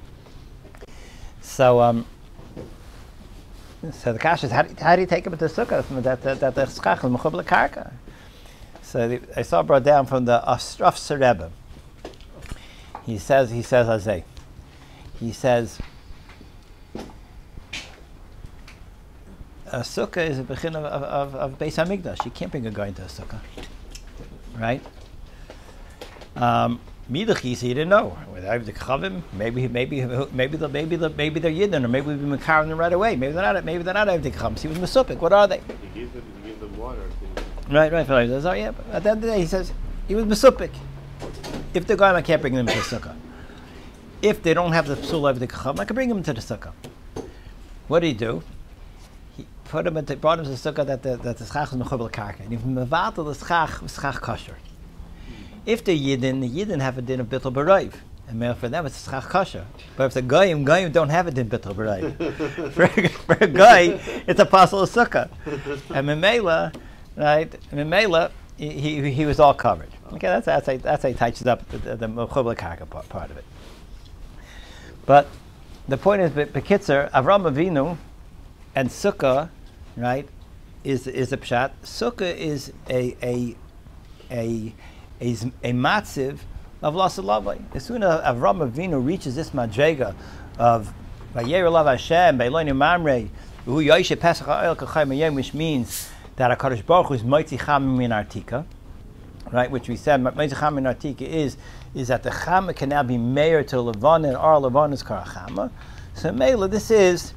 So 1.41 1.81
um, 1.81 2.07
so 3.93 4.13
the 4.13 4.19
kash 4.19 4.45
is 4.45 4.53
how 4.53 4.63
do, 4.63 4.75
how 4.81 4.95
do 4.95 5.03
you 5.03 5.07
take 5.07 5.27
him 5.27 5.37
to 5.37 5.45
Sukkah 5.45 5.85
that 6.03 6.23
that 6.23 6.55
that 6.55 6.69
is 6.69 6.79
mechubel 6.79 7.45
karka? 7.45 7.93
So 8.83 9.09
the, 9.09 9.21
I 9.37 9.43
saw 9.43 9.63
brought 9.63 9.85
down 9.85 10.07
from 10.07 10.25
the 10.25 10.43
Astraf 10.47 11.11
Rebbe. 11.11 11.51
He 13.05 13.19
says 13.19 13.51
he 13.51 13.63
says 13.63 13.87
Azay. 13.87 14.23
He 15.21 15.33
says 15.33 15.79
a 19.73 19.81
sukkah 19.81 20.29
is 20.29 20.39
a 20.39 20.45
bechin 20.45 20.77
of, 20.77 20.85
of, 20.85 21.35
of 21.35 21.59
Beis 21.59 21.77
Hamikdash. 21.83 22.25
You 22.25 22.31
can't 22.31 22.51
bring 22.51 22.67
a 22.67 22.71
guy 22.71 22.89
into 22.89 23.03
a 23.03 23.07
sukkah, 23.07 23.41
right? 24.57 24.83
Um, 26.37 26.81
he 27.11 27.25
didn't 27.25 27.89
know. 27.89 28.19
Without 28.33 28.65
the 28.67 28.73
chavim, 28.73 29.23
maybe 29.33 29.67
maybe 29.67 30.05
maybe 30.33 30.57
the 30.57 30.69
maybe 30.69 30.97
the 30.97 31.09
maybe 31.09 31.41
they're 31.41 31.51
yidden, 31.51 31.85
or 31.85 31.89
maybe 31.89 32.09
we've 32.09 32.21
been 32.21 32.39
carrying 32.39 32.69
them 32.69 32.79
right 32.79 32.93
away. 32.93 33.17
Maybe 33.17 33.33
they're 33.33 33.53
not. 33.55 33.65
Maybe 33.65 33.83
they're 33.83 33.95
not 33.95 34.09
Avdik 34.09 34.35
Chavim. 34.35 34.59
He 34.59 34.69
was 34.69 34.79
Mesupik. 34.79 35.19
What 35.19 35.33
are 35.33 35.49
they? 35.49 35.61
He 35.95 36.01
gave 36.01 36.13
them, 36.13 36.23
he 36.45 36.53
them 36.53 36.77
water. 36.77 37.01
Right, 37.71 37.91
right. 37.93 38.09
right. 38.09 38.29
Oh 38.29 38.53
yeah. 38.53 38.73
But 38.73 38.87
at 38.93 39.03
the 39.03 39.11
end 39.11 39.19
of 39.19 39.23
the 39.23 39.29
day, 39.29 39.41
he 39.41 39.47
says 39.47 39.73
he 40.07 40.15
was 40.15 40.27
Mesupik. 40.27 40.71
If 41.75 41.87
the 41.87 41.97
guy, 41.97 42.15
I 42.15 42.23
can't 42.23 42.41
bring 42.41 42.55
them 42.55 42.67
to 42.67 42.75
the 42.75 42.81
sukkah. 42.81 43.17
If 44.21 44.43
they 44.43 44.53
don't 44.53 44.73
have 44.73 44.89
the 44.89 44.97
psul 44.97 45.31
of 45.31 45.39
the 45.39 45.47
chacham, 45.47 45.79
I 45.79 45.85
can 45.85 45.95
bring 45.95 46.09
them 46.09 46.23
to 46.25 46.33
the 46.33 46.41
sukkah. 46.41 46.73
What 47.87 48.01
did 48.01 48.09
he 48.09 48.13
do? 48.15 48.43
He 49.37 49.47
put 49.65 49.87
him 49.87 49.97
into, 49.97 50.17
brought 50.17 50.41
him 50.41 50.45
to 50.45 50.51
the 50.51 50.57
sukkah 50.57 50.85
that 50.87 51.03
the 51.03 51.17
that 51.19 51.39
the 51.39 51.47
schach 51.47 51.73
is 51.73 51.79
mechubel 51.79 52.11
karka, 52.11 52.41
and 52.41 52.53
if 52.53 52.61
mevatel 52.63 53.25
the 53.27 53.35
schach 53.35 53.81
schach 53.89 54.21
kosher. 54.21 54.57
If 55.65 55.85
the 55.85 55.99
yidden, 55.99 56.41
the 56.41 56.49
yidden 56.49 56.81
have 56.81 56.99
a 56.99 57.03
din 57.03 57.21
of 57.21 57.29
bittul 57.29 57.53
barayv. 57.53 57.93
And 58.27 58.39
male 58.39 58.55
for 58.55 58.69
them 58.69 58.85
it's 58.87 59.05
schach 59.09 59.29
kasha. 59.29 59.67
But 59.97 60.07
if 60.07 60.15
the 60.15 60.23
goyim, 60.23 60.65
goyim 60.65 60.91
don't 60.91 61.09
have 61.11 61.29
a 61.29 61.31
din 61.31 61.49
bittul 61.49 61.75
b'ray. 61.75 62.73
for, 62.73 62.89
for 62.89 63.45
a 63.45 63.47
guy, 63.47 64.01
it's 64.27 64.41
a 64.41 64.47
pasul 64.47 64.83
of 64.83 64.91
sukkah. 64.91 65.31
And 65.95 66.09
Mimela, 66.09 66.75
right? 67.17 67.51
Mimela, 67.71 68.33
he, 68.57 68.71
he, 68.71 69.11
he 69.11 69.25
was 69.25 69.39
all 69.39 69.55
covered. 69.55 69.91
Okay, 70.13 70.27
that's 70.27 70.47
that's 70.47 70.67
how, 70.67 70.77
that's 70.77 71.03
how 71.05 71.09
he 71.09 71.15
touches 71.15 71.47
up 71.47 71.67
the 71.69 71.79
the, 71.79 71.97
the 71.97 72.07
mechubla 72.07 72.57
karka 72.57 72.89
part, 72.89 73.09
part 73.09 73.31
of 73.31 73.37
it. 73.37 73.45
But 75.09 75.27
the 75.89 75.97
point 75.97 76.21
is, 76.21 76.33
Be- 76.33 76.45
Bekitzer, 76.45 77.11
Avram 77.13 77.51
Avinu 77.51 77.97
and 78.75 78.91
Sukkah, 78.91 79.49
right, 79.97 80.29
is 80.85 81.07
is 81.07 81.33
a 81.33 81.39
pshat. 81.39 81.71
Sukkah 81.83 82.37
is 82.37 82.75
a 82.91 83.17
a 83.23 83.57
a 84.31 84.75
a, 85.19 85.31
a 85.31 85.73
matziv 85.73 86.41
of 86.83 86.93
lasalavai. 86.93 87.75
As 87.75 87.87
soon 87.87 88.03
as 88.03 88.21
Avram 88.21 88.71
Avinu 88.71 89.03
reaches 89.03 89.35
this 89.35 89.49
madrega 89.53 90.15
of 90.59 90.93
Vayer 91.33 91.71
Lav 91.71 91.87
Hashem, 91.87 92.39
Beiloni 92.39 92.77
Mamre, 92.77 93.31
Hu 93.65 93.83
Yoshe 93.83 94.21
Pesach 94.21 95.35
which 95.35 95.55
means 95.55 96.11
that 96.37 96.59
HaKadosh 96.59 96.85
Baruch 96.85 97.07
Hu 97.07 97.15
is 97.15 97.23
Moitzi 97.23 97.65
Cham 97.65 97.97
Min 97.97 98.11
Artika, 98.11 98.67
right? 99.53 99.71
Which 99.71 99.89
we 99.89 99.97
said, 99.97 100.21
Moitzi 100.23 100.59
Cham 100.59 100.75
Min 100.77 100.85
Artika 100.85 101.23
is 101.23 101.57
is 101.95 102.09
that 102.09 102.23
the 102.23 102.31
Chama 102.31 102.75
can 102.75 102.91
now 102.91 103.03
be 103.03 103.17
mayor 103.17 103.63
to 103.65 103.81
Levana 103.81 104.29
and 104.29 104.37
our 104.37 104.61
Levana 104.61 104.95
is 104.95 105.03
Karachama. 105.03 105.71
So 106.15 106.33
Mela, 106.33 106.69
this 106.69 106.91
is 106.91 107.35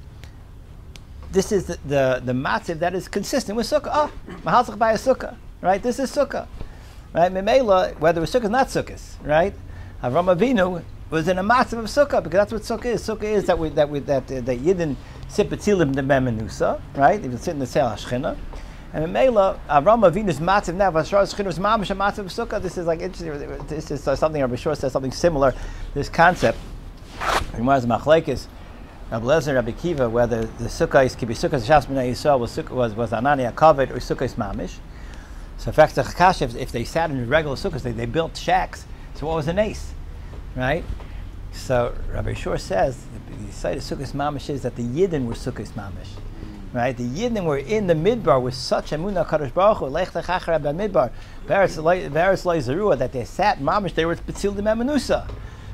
this 1.32 1.52
is 1.52 1.66
the, 1.66 1.78
the, 1.86 2.22
the 2.26 2.34
matziv 2.34 2.80
that 2.80 2.94
is 2.94 3.08
consistent 3.08 3.56
with 3.56 3.66
sukkah. 3.66 3.90
Ah, 3.92 4.12
mahalzach 4.44 4.78
by 4.78 4.92
a 4.92 4.96
sukkah, 4.96 5.36
right? 5.62 5.82
This 5.82 6.00
is 6.00 6.12
sukkah, 6.12 6.48
right? 7.14 7.32
Memela, 7.32 7.98
whether 8.00 8.22
it's 8.22 8.34
sukkah 8.34 8.46
or 8.46 8.50
not 8.50 8.68
sukkah, 8.68 9.00
right? 9.24 9.54
Avram 10.04 10.36
Avinu 10.36 10.84
was 11.10 11.28
in 11.28 11.38
a 11.38 11.44
matziv 11.44 11.80
of 11.80 11.86
sukkah 11.86 12.22
because 12.22 12.50
that's 12.50 12.52
what 12.52 12.62
sukkah 12.64 12.86
is. 12.86 13.02
Sukkah 13.08 13.24
is 13.24 13.46
that 13.46 13.58
we 13.58 13.70
that 13.70 13.90
we 13.90 14.00
that 14.00 14.30
uh, 14.32 14.42
that 14.42 14.60
Yidden 14.60 14.96
sit 15.30 15.50
betzilim 15.50 15.96
the 15.96 16.02
memenusa, 16.02 16.82
right? 16.96 17.22
They 17.22 17.30
would 17.30 17.42
sit 17.42 17.52
in 17.52 17.60
the 17.60 17.68
sel 17.68 17.90
hashchina. 17.90 18.38
And 18.94 19.06
Memela, 19.06 19.58
Avram 19.70 20.10
Avinu's 20.10 20.40
matziv 20.40 20.76
now, 20.76 20.92
Vashar 20.92 21.24
Shechina 21.24 21.46
was 21.46 21.60
mamash 21.60 21.92
a 21.92 21.96
matziv 21.96 22.26
sukkah. 22.26 22.62
This 22.62 22.78
is 22.78 22.86
like 22.86 23.00
interesting. 23.00 23.66
This 23.68 23.90
is 23.90 24.06
uh, 24.06 24.18
something 24.18 24.42
Rabbi 24.42 24.56
Shor 24.56 24.76
says 24.76 24.92
something 24.92 25.14
similar. 25.14 25.56
This 25.94 26.10
concept. 26.10 26.58
Gemara's 27.56 27.86
machlekes. 27.86 28.48
Rabbi 29.10 29.26
Lezer, 29.26 29.56
Rabbi 29.56 29.72
Kiva, 29.72 30.10
whether 30.10 30.44
the 30.46 30.66
sukkah 30.66 31.18
could 31.18 31.28
be 31.30 31.34
sukkah 31.34 31.62
Shas 31.62 31.86
B'nai 31.86 32.12
Yisrael 32.12 32.40
was 32.40 32.58
was 32.70 32.94
was 32.94 33.12
Anani 33.12 33.50
Akavid 33.50 33.92
or 33.92 34.00
sukkah 34.00 34.24
is 34.24 34.36
mamish. 34.36 34.78
So 35.58 35.70
in 35.70 35.74
fact, 35.74 35.96
the 35.96 36.02
Chakash, 36.02 36.56
if, 36.56 36.72
they 36.72 36.84
sat 36.84 37.12
in 37.12 37.30
regular 37.30 37.56
sukkahs, 37.56 37.84
they, 37.84 37.92
they 37.92 38.08
built 38.08 38.36
shacks. 38.36 38.86
So 39.16 39.28
what 39.28 39.36
was 39.36 39.48
an 39.48 39.60
ace, 39.60 39.94
right? 40.56 40.84
So 41.54 41.96
Rabbi 42.12 42.34
Shor 42.34 42.58
says 42.58 43.06
the, 43.46 43.54
site 43.54 43.78
of 43.78 43.84
sukkah 43.84 44.12
mamish 44.12 44.50
is 44.50 44.64
that 44.64 44.76
the 44.76 44.84
Yidden 44.84 45.28
were 45.28 45.34
sukkah 45.34 45.68
mamish. 45.74 46.10
Right, 46.74 46.96
the 46.96 47.04
Yidden 47.04 47.44
were 47.44 47.58
in 47.58 47.88
the 47.88 47.94
midbar 47.94 48.42
with 48.42 48.54
such 48.54 48.94
a 48.94 48.98
munah 48.98 49.28
kadosh 49.28 49.54
baruch 49.54 49.80
hu 49.80 49.88
lech 49.88 50.12
techachar 50.12 50.62
midbar, 50.62 51.12
beres 51.46 52.46
loy 52.46 52.60
zerua 52.60 52.98
that 52.98 53.12
they 53.12 53.26
sat 53.26 53.60
mamish. 53.60 53.94
They 53.94 54.06
were 54.06 54.16
betzil 54.16 54.56
the 54.56 54.62
memenusa. 54.62 55.30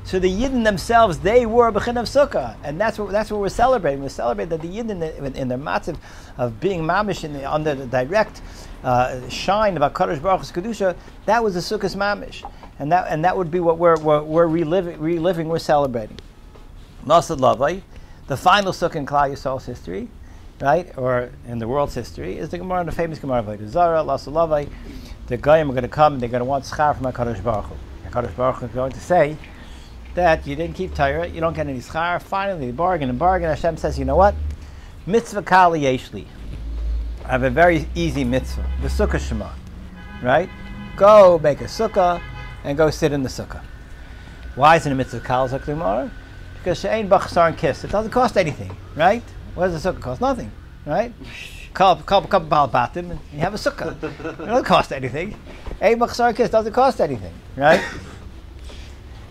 So 0.08 0.18
the 0.18 0.28
Yidden 0.28 0.64
themselves, 0.64 1.18
they 1.18 1.44
were 1.44 1.70
Bechin 1.70 2.00
of 2.00 2.06
Sukkah, 2.06 2.56
and 2.64 2.80
that's 2.80 2.98
what 2.98 3.12
that's 3.12 3.30
what 3.30 3.40
we're 3.40 3.48
celebrating. 3.50 4.02
We 4.02 4.08
celebrate 4.08 4.48
that 4.48 4.62
the 4.62 4.66
Yidden, 4.66 5.36
in, 5.36 5.48
their 5.48 5.58
matziv 5.58 5.98
of 6.38 6.58
being 6.58 6.80
mamish 6.80 7.24
in 7.24 7.34
the, 7.34 7.44
under 7.44 7.74
the 7.74 7.86
direct 7.86 8.40
uh, 8.82 9.28
shine 9.28 9.76
of 9.76 9.92
Hakadosh 9.92 10.22
Baruch 10.22 10.40
Hu's 10.40 10.50
kedusha, 10.50 10.96
that 11.26 11.44
was 11.44 11.54
the 11.54 11.60
Sukkah's 11.60 11.94
mamish, 11.94 12.42
and 12.78 12.90
that 12.90 13.06
and 13.08 13.24
that 13.24 13.36
would 13.36 13.50
be 13.50 13.60
what 13.60 13.78
we're 13.78 14.00
we're, 14.00 14.22
we're 14.22 14.46
reliving, 14.46 14.98
reliving, 14.98 15.46
we're 15.48 15.58
celebrating. 15.58 16.18
Nasad 17.04 17.38
Lavai, 17.38 17.82
the 18.28 18.36
final 18.36 18.72
Sukkah 18.72 18.96
in 18.96 19.06
Klal 19.06 19.30
Yisrael's 19.30 19.66
history, 19.66 20.08
right, 20.60 20.96
or 20.96 21.30
in 21.46 21.58
the 21.58 21.68
world's 21.68 21.94
history, 21.94 22.38
is 22.38 22.48
the 22.48 22.58
Gemara, 22.58 22.84
the 22.84 22.92
famous 22.92 23.18
Gemara 23.18 23.40
of 23.40 23.70
Zara, 23.70 23.98
Nasad 23.98 24.32
Lavai. 24.32 24.68
The 25.26 25.36
Goyim 25.36 25.70
are 25.70 25.74
going 25.74 25.82
to 25.82 25.88
come, 25.88 26.14
and 26.14 26.22
they're 26.22 26.28
going 26.28 26.40
to 26.40 26.44
want 26.44 26.64
schar 26.64 26.96
from 26.96 27.12
Hakadosh 27.12 27.42
Baruch 27.42 27.66
Hu. 27.66 27.76
Hakadosh 28.08 28.36
Baruch 28.36 28.56
Hu 28.56 28.66
is 28.66 28.72
going 28.72 28.92
to 28.92 29.00
say 29.00 29.36
that 30.14 30.46
you 30.46 30.56
didn't 30.56 30.74
keep 30.74 30.94
Torah, 30.94 31.26
you 31.26 31.40
don't 31.40 31.54
get 31.54 31.66
any 31.66 31.80
schar. 31.80 32.20
Finally, 32.20 32.72
bargain 32.72 33.08
and 33.08 33.18
bargain. 33.18 33.48
Hashem 33.48 33.76
says, 33.76 33.98
you 33.98 34.04
know 34.04 34.16
what? 34.16 34.34
Mitzvah 35.06 35.42
kali 35.42 35.82
yeshli. 35.82 36.26
I 37.24 37.32
have 37.32 37.42
a 37.42 37.50
very 37.50 37.86
easy 37.94 38.24
mitzvah, 38.24 38.64
the 38.80 38.88
sukkah 38.88 39.20
shema, 39.20 39.50
right? 40.22 40.48
Go 40.96 41.38
make 41.38 41.60
a 41.60 41.64
sukkah 41.64 42.20
and 42.64 42.76
go 42.76 42.90
sit 42.90 43.12
in 43.12 43.22
the 43.22 43.28
sukkah. 43.28 43.62
Why 44.54 44.76
is 44.76 44.86
it 44.86 44.92
a 44.92 44.94
mitzvah 44.94 45.20
kal 45.20 45.48
zaklimar? 45.48 46.10
Because 46.56 46.80
she'ain 46.80 47.08
bachsar 47.08 47.48
and 47.48 47.56
kiss. 47.56 47.84
It 47.84 47.90
doesn't 47.90 48.10
cost 48.10 48.36
anything, 48.36 48.74
right? 48.96 49.22
What 49.58 49.72
does 49.72 49.82
the 49.82 49.92
sukkah 49.92 50.00
cost? 50.00 50.20
Nothing, 50.20 50.52
right? 50.86 51.12
Couple, 51.74 52.04
a 52.04 52.28
couple 52.28 52.54
of 52.54 52.70
batim, 52.70 53.10
and 53.10 53.18
you 53.32 53.40
have 53.40 53.54
a 53.54 53.56
sukkah. 53.56 54.00
it 54.00 54.38
doesn't 54.38 54.64
cost 54.64 54.92
anything. 54.92 55.34
And 55.80 56.00
kiss 56.36 56.50
doesn't 56.50 56.72
cost 56.72 57.00
anything, 57.00 57.34
right? 57.56 57.82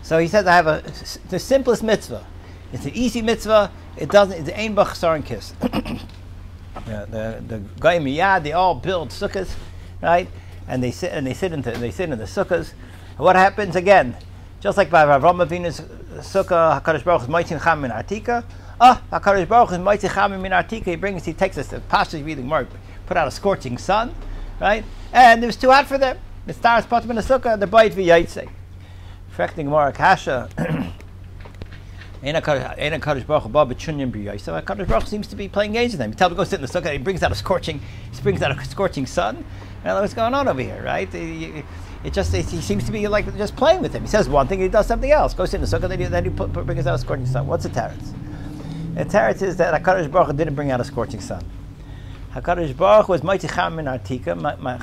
So 0.02 0.18
he 0.18 0.28
says, 0.28 0.46
I 0.46 0.52
have 0.52 0.66
a 0.66 0.82
the 1.30 1.38
simplest 1.38 1.82
mitzvah. 1.82 2.26
It's 2.74 2.84
an 2.84 2.92
easy 2.92 3.22
mitzvah. 3.22 3.72
It 3.96 4.10
doesn't. 4.10 4.38
It's 4.38 4.50
ein 4.50 4.76
bachsar 4.76 5.14
and 5.14 5.24
kiss. 5.24 5.52
the 5.60 6.02
the 6.84 7.62
the 7.78 8.40
they 8.42 8.52
all 8.52 8.74
build 8.74 9.08
sukkahs, 9.08 9.54
right? 10.02 10.28
And 10.66 10.82
they 10.82 10.90
sit 10.90 11.10
and 11.10 11.26
they 11.26 11.32
sit 11.32 11.54
into 11.54 11.70
they 11.70 11.90
sit 11.90 12.10
in 12.10 12.18
the 12.18 12.24
sukkahs. 12.24 12.74
And 13.16 13.20
what 13.20 13.36
happens 13.36 13.76
again? 13.76 14.14
Just 14.60 14.76
like 14.76 14.90
by 14.90 15.06
Avram 15.06 15.42
Avinu's 15.42 15.80
sukkah, 16.22 16.82
Hakadosh 16.82 17.02
Baruch 17.02 17.22
is 17.22 17.28
mighty 17.28 17.58
cham 17.58 17.80
min 17.80 17.90
artika. 17.90 18.44
Ah, 18.80 19.02
Hakadosh 19.10 19.48
Baruch 19.48 19.72
is 19.72 19.78
mighty 19.78 20.08
cham 20.08 20.40
min 20.40 20.52
artika. 20.52 20.84
He 20.84 20.96
brings, 20.96 21.24
he 21.24 21.32
takes 21.32 21.58
us 21.58 21.68
to 21.68 21.80
Pasha's 21.80 22.22
reading 22.22 22.46
mark, 22.46 22.68
put 23.06 23.16
out 23.16 23.26
a 23.26 23.30
scorching 23.30 23.76
sun, 23.76 24.14
right? 24.60 24.84
And 25.12 25.42
it 25.42 25.46
was 25.46 25.56
too 25.56 25.70
hot 25.70 25.86
for 25.86 25.98
them. 25.98 26.18
The 26.46 26.52
stars 26.52 26.86
put 26.86 27.02
them 27.02 27.10
in 27.10 27.16
the 27.16 27.22
sukkah. 27.22 27.58
The 27.58 27.66
bite 27.66 27.92
v'yaitse. 27.92 28.48
Correcting 29.34 29.66
Gemara 29.66 29.92
Kasha. 29.92 30.48
HaKadosh 32.22 33.26
Baruch 33.26 33.52
ba 33.52 33.66
b'chunyim 33.66 34.12
b'yosef. 34.12 34.62
HaKadosh 34.62 34.88
Baruch 34.88 35.08
seems 35.08 35.26
to 35.26 35.34
be 35.34 35.48
playing 35.48 35.72
games 35.72 35.92
with 35.92 35.98
them. 35.98 36.10
You 36.10 36.16
tell 36.16 36.28
him 36.28 36.34
to 36.34 36.36
go 36.36 36.44
sit 36.44 36.60
in 36.60 36.62
the 36.62 36.68
sukkah, 36.68 36.92
he 36.92 36.98
brings 36.98 37.24
out 37.24 37.32
a 37.32 37.34
scorching, 37.34 37.80
he 38.12 38.22
brings 38.22 38.42
out 38.42 38.56
a 38.56 38.64
scorching 38.64 39.06
sun. 39.06 39.44
Know 39.84 40.00
what's 40.00 40.14
going 40.14 40.34
on 40.34 40.46
over 40.46 40.60
here, 40.60 40.82
right? 40.84 41.12
It, 41.12 41.64
it 42.04 42.12
just 42.12 42.32
it, 42.32 42.46
he 42.46 42.60
seems 42.60 42.84
to 42.84 42.92
be 42.92 43.08
like 43.08 43.36
just 43.36 43.56
playing 43.56 43.82
with 43.82 43.92
him. 43.92 44.02
He 44.02 44.08
says 44.08 44.28
one 44.28 44.46
thing, 44.46 44.60
he 44.60 44.68
does 44.68 44.86
something 44.86 45.10
else. 45.10 45.34
Go 45.34 45.46
sit 45.46 45.56
in 45.56 45.60
the 45.62 45.66
sukkah, 45.66 45.88
then 45.88 45.98
he, 45.98 46.06
then 46.06 46.24
he 46.24 46.30
put, 46.30 46.52
put, 46.52 46.64
brings 46.66 46.86
out 46.86 46.94
a 46.94 46.98
scorching 46.98 47.26
sun. 47.26 47.46
What's 47.46 47.64
the 47.64 47.70
teretz? 47.70 48.14
The 48.98 49.04
teretz 49.04 49.42
is 49.42 49.56
that 49.58 49.80
HaKadosh 49.80 50.10
Baruch 50.10 50.36
didn't 50.36 50.56
bring 50.56 50.72
out 50.72 50.80
a 50.80 50.84
scorching 50.84 51.20
sun. 51.20 51.44
Hakadosh 52.34 52.76
Baruch 52.76 53.08
was 53.08 53.22
mighty 53.22 53.46
cham 53.46 53.76
min 53.76 53.84
artika. 53.84 54.34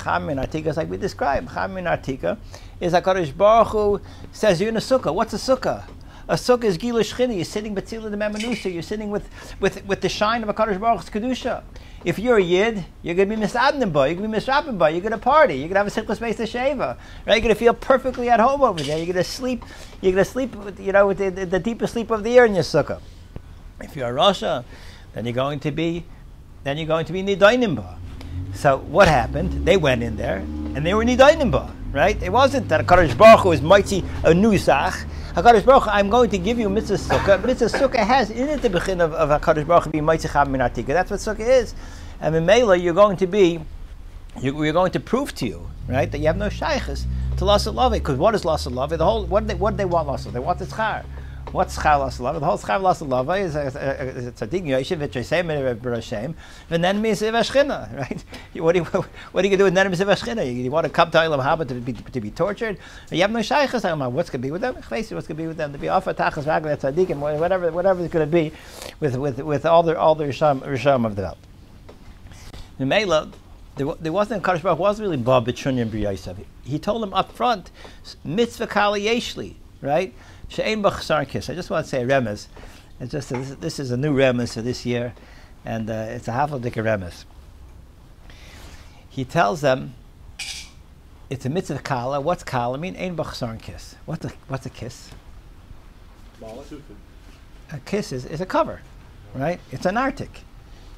Cham 0.02 0.26
min 0.26 0.38
artika 0.38 0.68
is 0.68 0.78
like 0.78 0.88
we 0.88 0.96
described. 0.96 1.52
Cham 1.52 1.74
min 1.74 1.84
artika 1.84 2.38
is 2.80 2.94
Hakadosh 2.94 3.36
Baruch 3.36 3.68
Hu 3.68 4.00
says 4.32 4.58
you're 4.58 4.70
in 4.70 4.76
a 4.78 4.80
sukkah. 4.80 5.12
What's 5.14 5.34
a 5.34 5.36
sukkah? 5.36 5.86
A 6.30 6.34
sukkah 6.36 6.64
is 6.64 6.78
gila 6.78 7.02
shchini. 7.02 7.36
You're 7.36 7.44
sitting 7.44 7.74
betzila 7.74 8.10
the 8.10 8.16
memenusa. 8.16 8.72
You're 8.72 8.80
sitting 8.80 9.10
with, 9.10 9.28
with, 9.60 9.84
with 9.84 10.00
the 10.00 10.08
shine 10.08 10.42
of 10.42 10.48
Hakadosh 10.48 10.80
Baruch 10.80 11.00
Hu's 11.00 11.10
kedusha. 11.10 11.62
If 12.02 12.18
you're 12.18 12.38
a 12.38 12.42
yid, 12.42 12.86
you're 13.02 13.16
going 13.16 13.28
to 13.28 13.36
be 13.36 13.42
misadnim 13.42 13.92
by. 13.92 14.06
You're 14.06 14.16
going 14.16 14.32
to 14.32 14.38
be 14.38 14.42
misrapping 14.42 14.78
by. 14.78 14.88
You're 14.88 15.02
going 15.02 15.12
to 15.12 15.18
party. 15.18 15.56
You're 15.56 15.68
going 15.68 15.74
to 15.74 15.80
have 15.80 15.86
a 15.88 15.90
simple 15.90 16.14
space 16.14 16.36
to 16.38 16.44
sheva. 16.44 16.96
Right? 17.26 17.34
You're 17.34 17.40
going 17.40 17.54
to 17.54 17.54
feel 17.54 17.74
perfectly 17.74 18.30
at 18.30 18.40
home 18.40 18.62
over 18.62 18.82
there. 18.82 18.96
You're 18.96 19.12
going 19.12 19.16
to 19.16 19.24
sleep. 19.24 19.62
You're 20.00 20.12
going 20.12 20.24
to 20.24 20.30
sleep. 20.30 20.54
With, 20.54 20.80
you 20.80 20.92
know, 20.92 21.06
with 21.06 21.18
the, 21.18 21.28
the, 21.28 21.44
the 21.44 21.58
deepest 21.58 21.92
sleep 21.92 22.10
of 22.10 22.24
the 22.24 22.30
year 22.30 22.46
in 22.46 22.54
your 22.54 22.64
sukkah. 22.64 22.98
If 23.80 23.96
you're 23.96 24.08
a 24.08 24.12
rasha, 24.12 24.64
then 25.12 25.24
you're 25.24 25.34
going 25.34 25.60
to 25.60 25.70
be 25.70 26.04
then 26.64 26.78
you're 26.78 26.86
going 26.86 27.06
to 27.06 27.12
be 27.12 27.22
Nidainimba. 27.22 27.96
So 28.54 28.78
what 28.78 29.06
happened? 29.06 29.64
They 29.64 29.76
went 29.76 30.02
in 30.02 30.16
there 30.16 30.38
and 30.38 30.84
they 30.84 30.94
were 30.94 31.04
Nidainimba, 31.04 31.72
right? 31.92 32.20
It 32.22 32.32
wasn't 32.32 32.68
that 32.70 32.84
HaKadosh 32.84 33.16
Baruch 33.16 33.40
Hu 33.40 33.66
mighty 33.66 34.00
a 34.24 34.32
nusach. 34.32 35.04
HaKadosh 35.34 35.64
Baruch 35.64 35.84
I'm 35.86 36.10
going 36.10 36.30
to 36.30 36.38
give 36.38 36.58
you 36.58 36.68
mitzvah 36.68 36.94
sukkah. 36.94 37.40
but 37.40 37.46
Mitzvah 37.46 37.66
sukkah 37.66 38.04
has 38.04 38.30
in 38.30 38.48
it 38.48 38.62
the 38.62 38.70
bechin 38.70 39.00
of, 39.00 39.12
of 39.14 39.40
HaKadosh 39.40 39.66
Baruch 39.66 39.84
Hu 39.84 39.90
being 39.90 40.04
mighty 40.04 40.26
cham 40.28 40.50
min 40.50 40.60
artika. 40.60 40.88
That's 40.88 41.10
what 41.10 41.20
sukkah 41.20 41.46
is. 41.46 41.74
And 42.20 42.34
in 42.34 42.46
Mela, 42.46 42.76
you're 42.76 42.94
going 42.94 43.16
to 43.18 43.26
be, 43.26 43.60
you, 44.40 44.54
we're 44.54 44.72
going 44.72 44.92
to 44.92 45.00
prove 45.00 45.34
to 45.36 45.46
you, 45.46 45.68
right, 45.86 46.10
that 46.10 46.18
you 46.18 46.26
have 46.26 46.36
no 46.36 46.48
shaykhs 46.48 47.06
to 47.36 47.44
Lasa 47.44 47.70
Love. 47.70 47.92
Because 47.92 48.18
what 48.18 48.34
is 48.34 48.44
Love? 48.44 48.90
The 48.90 49.04
whole, 49.04 49.26
what 49.26 49.40
do 49.40 49.48
they, 49.48 49.54
what 49.54 49.72
do 49.72 49.76
they 49.76 49.84
want 49.84 50.08
Lasa? 50.08 50.30
They 50.30 50.38
want 50.38 50.58
the 50.58 50.64
tzchar. 50.64 51.04
What's 51.52 51.78
Schar 51.78 52.00
Lasalava? 52.00 52.40
The 52.40 52.46
whole 52.46 52.58
Schar 52.58 52.80
Lasalava 52.80 53.40
is 53.40 53.54
a 53.54 53.70
tzaddik 54.32 54.64
yoshev 54.64 54.98
v'treisem 54.98 55.76
b'rashem, 55.78 56.34
and 56.70 56.82
then 56.82 57.00
misiv 57.00 57.32
ashchina, 57.32 57.96
right? 57.98 58.24
What 58.60 58.72
do 58.72 58.80
you 58.80 58.84
what 59.32 59.44
are 59.44 59.48
you 59.48 59.56
gonna 59.56 59.58
do 59.58 59.64
with 59.64 59.74
then 59.74 59.90
misiv? 59.90 60.64
You, 60.64 60.70
want 60.70 60.86
to 60.86 60.92
come 60.92 61.10
to 61.12 61.18
Ilam 61.18 61.42
Haba 61.42 61.68
to 61.68 61.74
be 61.74 61.92
to 61.92 62.20
be 62.20 62.32
tortured? 62.32 62.78
You 63.12 63.22
have 63.22 63.30
no 63.30 63.38
shaychas. 63.38 64.12
What's 64.12 64.28
gonna 64.28 64.42
be 64.42 64.50
with 64.50 64.60
them? 64.60 64.74
What's 64.74 65.10
gonna 65.10 65.34
be 65.34 65.46
with 65.46 65.56
them? 65.56 65.72
To 65.72 65.78
be 65.78 65.88
offer 65.88 66.12
tachas 66.12 66.44
ragla 66.44 66.76
tzaddik 66.76 67.10
and 67.10 67.20
whatever 67.20 67.70
whatever 67.70 68.02
it's 68.02 68.12
gonna 68.12 68.26
be 68.26 68.52
with 68.98 69.16
with 69.16 69.38
with 69.38 69.64
all 69.64 69.84
the 69.84 69.96
all 69.96 70.16
the 70.16 70.24
risham 70.24 70.60
risham 70.62 71.06
of 71.06 71.14
the 71.14 71.22
belt. 71.22 71.38
The 72.78 72.86
Mela. 72.86 73.30
There, 73.76 73.86
there 74.00 74.12
wasn't 74.12 74.42
Kadosh 74.42 74.62
Baruch 74.62 74.78
wasn't 74.78 75.04
really 75.06 75.18
Bob 75.18 75.46
B'Chunyam 75.46 75.90
B'Yosef. 75.90 76.36
He 76.64 76.78
told 76.78 77.02
him 77.02 77.12
up 77.12 77.30
front, 77.32 77.70
mitzvah 78.24 78.66
kali 78.66 79.02
yeshli, 79.02 79.56
right? 79.82 80.14
She'ein 80.48 80.82
b'chasar 80.82 81.28
kiss. 81.28 81.50
I 81.50 81.54
just 81.54 81.70
want 81.70 81.84
to 81.84 81.90
say 81.90 82.02
a 82.02 82.06
remez. 82.06 82.46
It's 83.00 83.12
just 83.12 83.30
this, 83.30 83.50
this 83.56 83.78
is 83.78 83.90
a 83.90 83.96
new 83.96 84.14
remez 84.14 84.54
for 84.54 84.62
this 84.62 84.86
year, 84.86 85.14
and 85.64 85.90
uh, 85.90 86.06
it's 86.08 86.28
a 86.28 86.32
half-dik 86.32 86.74
remez. 86.74 87.24
He 89.08 89.24
tells 89.24 89.60
them 89.60 89.94
it's 91.28 91.44
a 91.44 91.48
mitzvah 91.48 91.80
kala. 91.80 92.20
What's 92.20 92.44
kala 92.44 92.78
mean? 92.78 92.96
Ein 92.96 93.16
b'chasar 93.16 93.60
kiss. 93.60 93.96
What's 94.04 94.24
a 94.24 94.32
what's 94.48 94.66
a 94.66 94.70
kiss? 94.70 95.10
A 97.72 97.78
kiss 97.80 98.12
is, 98.12 98.24
is 98.26 98.40
a 98.40 98.46
cover, 98.46 98.80
right? 99.34 99.58
It's 99.72 99.86
an 99.86 99.96
arctic, 99.96 100.42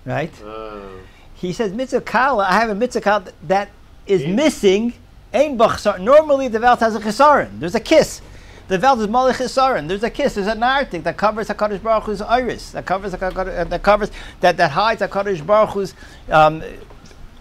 right? 0.04 0.32
Oh. 0.42 1.00
He 1.34 1.52
says 1.52 1.72
mitzvah 1.72 2.02
kala. 2.02 2.44
I 2.44 2.54
have 2.54 2.70
a 2.70 2.74
mitzvah 2.74 3.00
kala 3.00 3.24
that 3.44 3.70
is 4.06 4.26
missing. 4.26 4.94
Ein 5.32 5.56
b'chasar. 5.58 6.00
Normally 6.00 6.48
the 6.48 6.58
velt 6.58 6.80
has 6.80 6.94
a 6.94 7.00
chisaron. 7.00 7.60
There's 7.60 7.74
a 7.74 7.80
kiss. 7.80 8.20
The 8.68 8.76
velt 8.76 9.00
is 9.00 9.06
malach. 9.06 9.88
There's 9.88 10.02
a 10.02 10.10
kiss. 10.10 10.34
There's 10.34 10.46
an 10.46 10.62
arctic 10.62 11.02
that 11.04 11.16
covers 11.16 11.48
Hakadosh 11.48 11.82
Baruch 11.82 12.04
Hu's 12.04 12.20
iris. 12.20 12.72
That 12.72 12.84
covers 12.84 13.14
uh, 13.14 13.64
that 13.68 13.82
covers 13.82 14.10
that 14.40 14.58
that 14.58 14.70
hides 14.70 15.00
Hakadosh 15.00 15.44
Baruch 15.44 15.70
Hu's 15.70 15.94
um, 16.30 16.62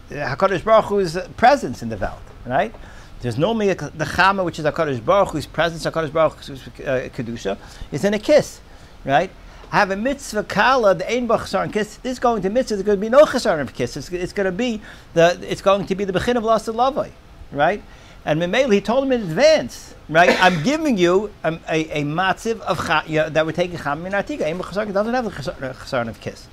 Hakadosh 0.09 0.63
Baruch 0.63 0.85
Hu's 0.85 1.17
presence 1.35 1.83
in 1.83 1.89
the 1.89 1.97
velt. 1.97 2.21
Right. 2.45 2.73
There's 3.19 3.35
a, 3.35 3.39
the 3.39 4.05
chama, 4.05 4.45
which 4.45 4.57
is 4.59 4.65
Hakadosh 4.65 5.03
Baruch 5.03 5.31
Hu's 5.31 5.45
presence, 5.45 5.85
Hakadosh 5.85 6.13
Baruch 6.13 6.37
Hu's 6.45 6.65
uh, 6.67 7.09
kedusha, 7.13 7.57
is 7.91 8.05
in 8.05 8.13
a 8.13 8.19
kiss. 8.19 8.61
Right. 9.03 9.29
I 9.69 9.79
have 9.79 9.91
a 9.91 9.97
mitzvah 9.97 10.45
kala, 10.45 10.95
the 10.95 11.11
ein 11.11 11.27
b'chasar 11.27 11.71
kiss. 11.73 11.97
This 11.97 12.13
is 12.13 12.19
going 12.19 12.41
to 12.41 12.49
mitzvah. 12.49 12.75
There's 12.75 12.85
going 12.85 12.99
to 12.99 13.01
be 13.01 13.09
no 13.09 13.25
chasar 13.25 13.59
of 13.59 13.73
kiss. 13.73 13.97
It's, 13.97 14.09
it's 14.13 14.31
going 14.31 14.45
to 14.45 14.51
be 14.53 14.81
the. 15.13 15.37
It's 15.41 15.61
going 15.61 15.85
to 15.87 15.95
be 15.95 16.05
the 16.05 16.13
bechin 16.13 16.37
of 16.37 16.45
lost 16.45 16.67
lavai, 16.67 17.11
right? 17.51 17.83
And 18.27 18.41
Memele, 18.41 18.73
he 18.73 18.81
told 18.81 19.05
him 19.05 19.13
in 19.13 19.21
advance, 19.21 19.95
right? 20.09 20.37
I'm 20.43 20.61
giving 20.61 20.97
you 20.97 21.31
um, 21.45 21.61
a, 21.69 22.01
a 22.01 22.03
matziv 22.03 22.59
of 22.59 22.77
cha, 22.85 23.05
yeah, 23.07 23.29
that 23.29 23.45
we're 23.45 23.53
taking 23.53 23.77
cham 23.77 24.03
min 24.03 24.11
artika. 24.11 24.41
B'chasar 24.53 24.91
doesn't 24.91 25.13
have 25.13 25.23
the 25.23 25.31
chasar, 25.31 26.05
uh, 26.05 26.09
of 26.09 26.19
kiss. 26.19 26.45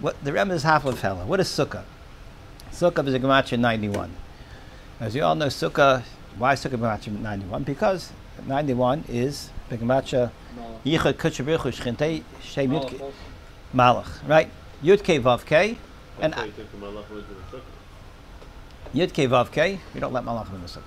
What 0.00 0.22
the 0.22 0.32
Rebbe 0.32 0.52
is 0.52 0.62
half 0.62 0.84
of 0.84 0.96
fella. 0.96 1.26
What 1.26 1.40
is 1.40 1.48
sukkah? 1.48 1.82
Sukkah 2.70 3.04
is 3.08 3.14
a 3.14 3.18
gematria 3.18 3.58
91. 3.58 4.12
As 5.00 5.16
you 5.16 5.24
all 5.24 5.34
know, 5.34 5.46
sukkah. 5.46 6.04
Why 6.38 6.54
sukkah 6.54 6.78
gematria 6.78 7.18
91? 7.18 7.64
Because 7.64 8.12
91 8.46 9.02
is 9.08 9.50
the 9.70 9.78
gematria 9.78 10.30
yichud 10.86 11.14
kutshabrichu 11.14 11.72
shchintei 11.72 12.22
shem 12.40 12.70
yud 12.70 13.12
malach, 13.74 14.28
right? 14.28 14.48
Yud 14.84 15.00
ke 15.00 15.20
vav 15.20 15.44
ke 15.44 15.76
and 16.20 16.32
That's 18.84 18.94
why 18.94 19.00
you 19.00 19.06
took 19.06 19.14
the 19.14 19.28
malach 19.28 19.52
went 19.52 19.52
to 19.52 19.52
the 19.52 19.52
sukkah. 19.52 19.52
Yud 19.52 19.52
Ke 19.52 19.52
Vav 19.52 19.78
We 19.94 20.00
don't 20.00 20.12
let 20.12 20.24
Malachim 20.24 20.54
in 20.54 20.62
the 20.62 20.68
sukkah. 20.68 20.82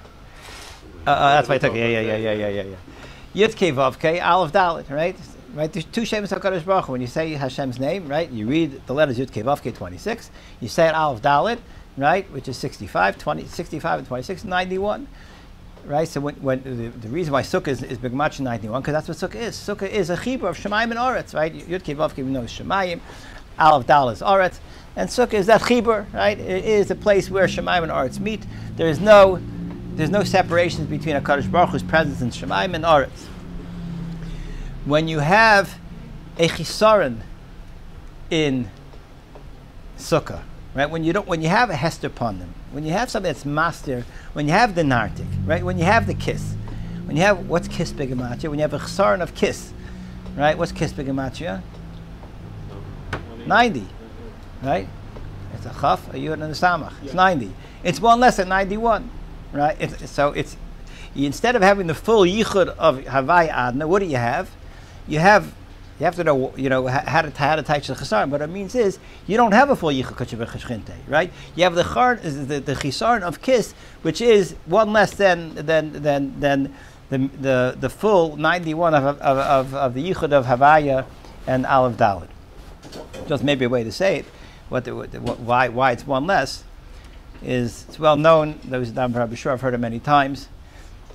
Uh, 1.07 1.11
uh, 1.11 1.35
that's 1.35 1.49
why 1.49 1.55
I 1.55 1.57
took 1.57 1.73
it. 1.75 1.77
Yeah, 1.77 1.99
yeah, 1.99 2.01
yeah, 2.01 2.17
yeah, 2.17 2.33
yeah, 2.33 2.47
yeah, 2.49 2.63
yeah. 2.63 3.47
Yud 3.47 3.55
Ke 3.55 3.75
Vav 3.75 3.97
Ke, 3.99 4.23
Aleph 4.23 4.51
Dalet, 4.51 4.89
right? 4.89 5.15
Right, 5.53 5.71
there's 5.71 5.85
two 5.85 6.05
Shems 6.05 6.31
HaKadosh 6.31 6.65
Baruch. 6.65 6.89
When 6.89 7.01
you 7.01 7.07
say 7.07 7.33
Hashem's 7.33 7.79
name, 7.79 8.07
right, 8.09 8.29
you 8.29 8.47
read 8.47 8.85
the 8.87 8.93
letters 8.93 9.17
Yud 9.17 9.31
Ke 9.31 9.45
Vav 9.45 9.61
26. 9.73 10.29
You 10.59 10.67
say 10.67 10.87
it 10.87 10.95
Aleph 10.95 11.21
Dalet, 11.21 11.59
right, 11.97 12.29
which 12.31 12.47
is 12.47 12.57
65, 12.57 13.17
20, 13.17 13.45
65 13.45 13.99
and 13.99 14.07
26, 14.07 14.43
91. 14.43 15.07
Right, 15.85 16.07
so 16.07 16.19
when, 16.19 16.35
when 16.35 16.63
the, 16.63 16.89
the 16.89 17.09
reason 17.09 17.31
why 17.31 17.43
Sukkah 17.43 17.67
is, 17.67 17.83
is 17.83 17.99
big 17.99 18.11
Begmach 18.11 18.39
91, 18.39 18.81
because 18.81 19.05
that's 19.05 19.07
what 19.07 19.31
Sukkah 19.31 19.39
is. 19.39 19.55
Sukkah 19.55 19.87
is 19.87 20.09
a 20.09 20.17
chibur 20.17 20.49
of 20.49 20.57
Shemayim 20.57 20.89
and 20.89 20.95
Oretz, 20.95 21.35
right? 21.35 21.53
Yud 21.53 21.81
Vav 21.95 22.13
Ke, 22.13 22.17
we 22.17 22.23
know 22.23 22.41
is 22.41 22.51
Shemayim, 22.51 22.99
Aleph 23.59 23.85
Dal 23.85 24.09
is 24.09 24.21
Oretz, 24.21 24.59
and 24.95 25.09
Sukkah 25.09 25.33
is 25.33 25.47
that 25.47 25.61
chibur, 25.61 26.11
right? 26.13 26.39
It 26.39 26.65
is 26.65 26.87
the 26.87 26.95
place 26.95 27.29
where 27.29 27.47
Shemayim 27.47 27.83
and 27.83 27.91
Oretz 27.91 28.19
meet. 28.19 28.45
There 28.77 28.87
is 28.87 28.99
no, 28.99 29.41
there's 29.95 30.09
no 30.09 30.23
separations 30.23 30.87
between 30.87 31.15
Hakadosh 31.15 31.51
Baruch 31.51 31.71
Hu's 31.71 31.83
presence 31.83 32.21
in 32.21 32.29
Shemayim 32.29 32.75
and 32.75 32.85
Oretz. 32.85 33.25
When 34.85 35.07
you 35.07 35.19
have 35.19 35.77
a 36.37 36.47
chisaron 36.47 37.21
in 38.29 38.69
Sukkah, 39.97 40.43
right? 40.73 40.89
When 40.89 41.03
you 41.03 41.13
don't, 41.13 41.27
when 41.27 41.41
you 41.41 41.49
have 41.49 41.69
a 41.69 41.75
hester 41.75 42.07
upon 42.07 42.39
them, 42.39 42.53
when 42.71 42.85
you 42.85 42.91
have 42.91 43.09
something 43.09 43.31
that's 43.31 43.45
master, 43.45 44.05
when 44.33 44.45
you 44.45 44.51
have 44.51 44.75
the 44.75 44.83
nartik, 44.83 45.27
right? 45.45 45.63
When 45.63 45.77
you 45.77 45.85
have 45.85 46.07
the 46.07 46.13
kiss, 46.13 46.55
when 47.05 47.15
you 47.15 47.23
have 47.23 47.49
what's 47.49 47.67
kiss 47.67 47.91
bigamatria, 47.91 48.49
when 48.49 48.59
you 48.59 48.63
have 48.63 48.73
a 48.73 48.79
chisaron 48.79 49.21
of 49.21 49.35
kiss, 49.35 49.73
right? 50.35 50.57
What's 50.57 50.71
kiss 50.71 50.93
bigamatria? 50.93 51.61
90, 53.45 53.87
right? 54.61 54.87
It's 55.53 55.65
a 55.65 55.73
chaf, 55.79 56.07
a 56.13 56.17
yud, 56.17 56.33
and 56.33 56.43
a 56.43 56.47
samach. 56.49 56.93
It's 57.03 57.13
90. 57.13 57.53
It's 57.83 57.99
one 57.99 58.19
less 58.19 58.37
than 58.37 58.49
91, 58.49 59.09
right? 59.53 59.77
It's, 59.79 60.09
so 60.09 60.31
it's 60.31 60.57
instead 61.15 61.55
of 61.55 61.61
having 61.61 61.87
the 61.87 61.93
full 61.93 62.23
yichud 62.23 62.69
of 62.77 62.99
Havai 62.99 63.47
Adna, 63.49 63.87
what 63.87 63.99
do 63.99 64.05
you 64.05 64.17
have? 64.17 64.49
You 65.07 65.19
have 65.19 65.53
you 65.99 66.03
have 66.03 66.15
to 66.15 66.25
know 66.25 66.53
you 66.57 66.69
know 66.69 66.87
how 66.87 67.21
to 67.21 67.29
how 67.29 67.55
to 67.55 67.63
touch 67.63 67.87
the 67.87 67.93
chesaron. 67.93 68.29
What 68.29 68.41
it 68.41 68.47
means 68.47 68.75
is 68.75 68.99
you 69.27 69.37
don't 69.37 69.53
have 69.53 69.69
a 69.69 69.75
full 69.75 69.91
yichud 69.91 70.15
kachim 70.15 70.45
b'cheshchinte, 70.45 70.93
right? 71.07 71.31
You 71.55 71.63
have 71.63 71.75
the 71.75 71.83
char 71.83 72.15
the, 72.15 72.59
the 72.59 72.73
chesaron 72.73 73.21
of 73.21 73.41
kiss, 73.41 73.73
which 74.01 74.19
is 74.19 74.55
one 74.65 74.91
less 74.91 75.11
than 75.11 75.55
than 75.55 75.93
than 76.03 76.39
than 76.39 76.75
the 77.09 77.17
the, 77.17 77.77
the 77.79 77.89
full 77.89 78.35
91 78.35 78.93
of, 78.93 79.03
of, 79.05 79.19
of, 79.21 79.73
of 79.73 79.93
the 79.93 80.11
yichud 80.11 80.33
of 80.33 80.45
Havaya 80.45 81.05
and 81.47 81.65
Aleph 81.65 81.95
Dalet. 81.95 82.27
Just 83.27 83.43
maybe 83.43 83.65
a 83.65 83.69
way 83.69 83.83
to 83.83 83.91
say 83.91 84.19
it. 84.19 84.25
What, 84.69 84.83
the, 84.85 84.95
what, 84.95 85.39
why 85.39 85.69
why 85.69 85.91
it's 85.91 86.07
one 86.07 86.25
less 86.25 86.63
is 87.43 87.85
it's 87.87 87.99
well 87.99 88.17
known. 88.17 88.59
Those 88.63 88.97
I'm 88.97 89.13
probably 89.13 89.35
sure 89.35 89.51
I've 89.51 89.61
heard 89.61 89.73
it 89.73 89.79
many 89.79 89.99
times. 89.99 90.49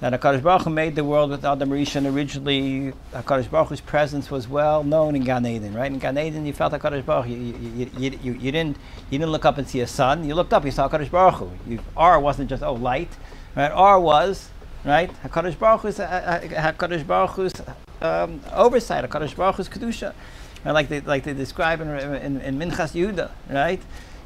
That 0.01 0.19
Hakadosh 0.19 0.43
Baruch 0.43 0.63
Hu 0.63 0.71
made 0.71 0.97
the 0.97 1.05
world 1.05 1.31
with 1.31 1.45
Adam 1.45 1.69
Rishon. 1.69 2.11
Originally, 2.11 2.95
Hakadosh 3.13 3.51
Baruch 3.51 3.69
Hu's 3.69 3.81
presence 3.83 4.31
was 4.31 4.49
well 4.49 4.83
known 4.83 5.15
in 5.15 5.25
Gan 5.25 5.45
Eden, 5.45 5.75
right? 5.75 5.93
In 5.93 5.99
Gan 5.99 6.17
Eden, 6.17 6.47
you 6.47 6.55
felt 6.55 6.73
Hakadosh 6.73 7.05
Baruch 7.05 7.27
Hu. 7.27 7.35
You, 7.35 7.55
you, 7.77 7.91
you, 7.99 8.19
you, 8.23 8.33
you 8.33 8.53
didn't 8.53 8.79
you 9.11 9.19
didn't 9.19 9.31
look 9.31 9.45
up 9.45 9.59
and 9.59 9.69
see 9.69 9.81
a 9.81 9.87
sun. 9.87 10.25
You 10.25 10.35
looked 10.35 10.55
up, 10.55 10.65
you 10.65 10.71
saw 10.71 10.89
Hakadosh 10.89 11.11
Baruch 11.11 11.35
Hu. 11.35 11.51
You, 11.67 11.81
R 11.97 12.19
wasn't 12.19 12.49
just 12.49 12.63
oh 12.63 12.73
light, 12.75 13.11
right? 13.55 13.71
R 13.71 14.01
was 14.01 14.49
right. 14.87 15.11
Hakadosh 15.23 15.59
Baruch 15.59 15.83
Hu's 15.83 16.01
uh, 16.01 16.05
uh, 16.05 16.73
Hakadosh 16.73 17.07
Baruch 17.07 17.31
Hu's 17.33 17.53
um, 18.01 18.41
oversight. 18.55 19.05
Hakadosh 19.05 19.37
Baruch 19.37 19.57
Hu's 19.57 19.69
kedusha, 19.69 20.15
and 20.65 20.75
like 20.75 20.89
they 20.89 21.01
like 21.01 21.25
they 21.25 21.35
describe 21.35 21.81
in 21.81 21.89
in, 21.89 22.41
in 22.41 22.59
Minchas 22.59 22.93
Yehuda, 22.93 23.31
right? 23.49 23.81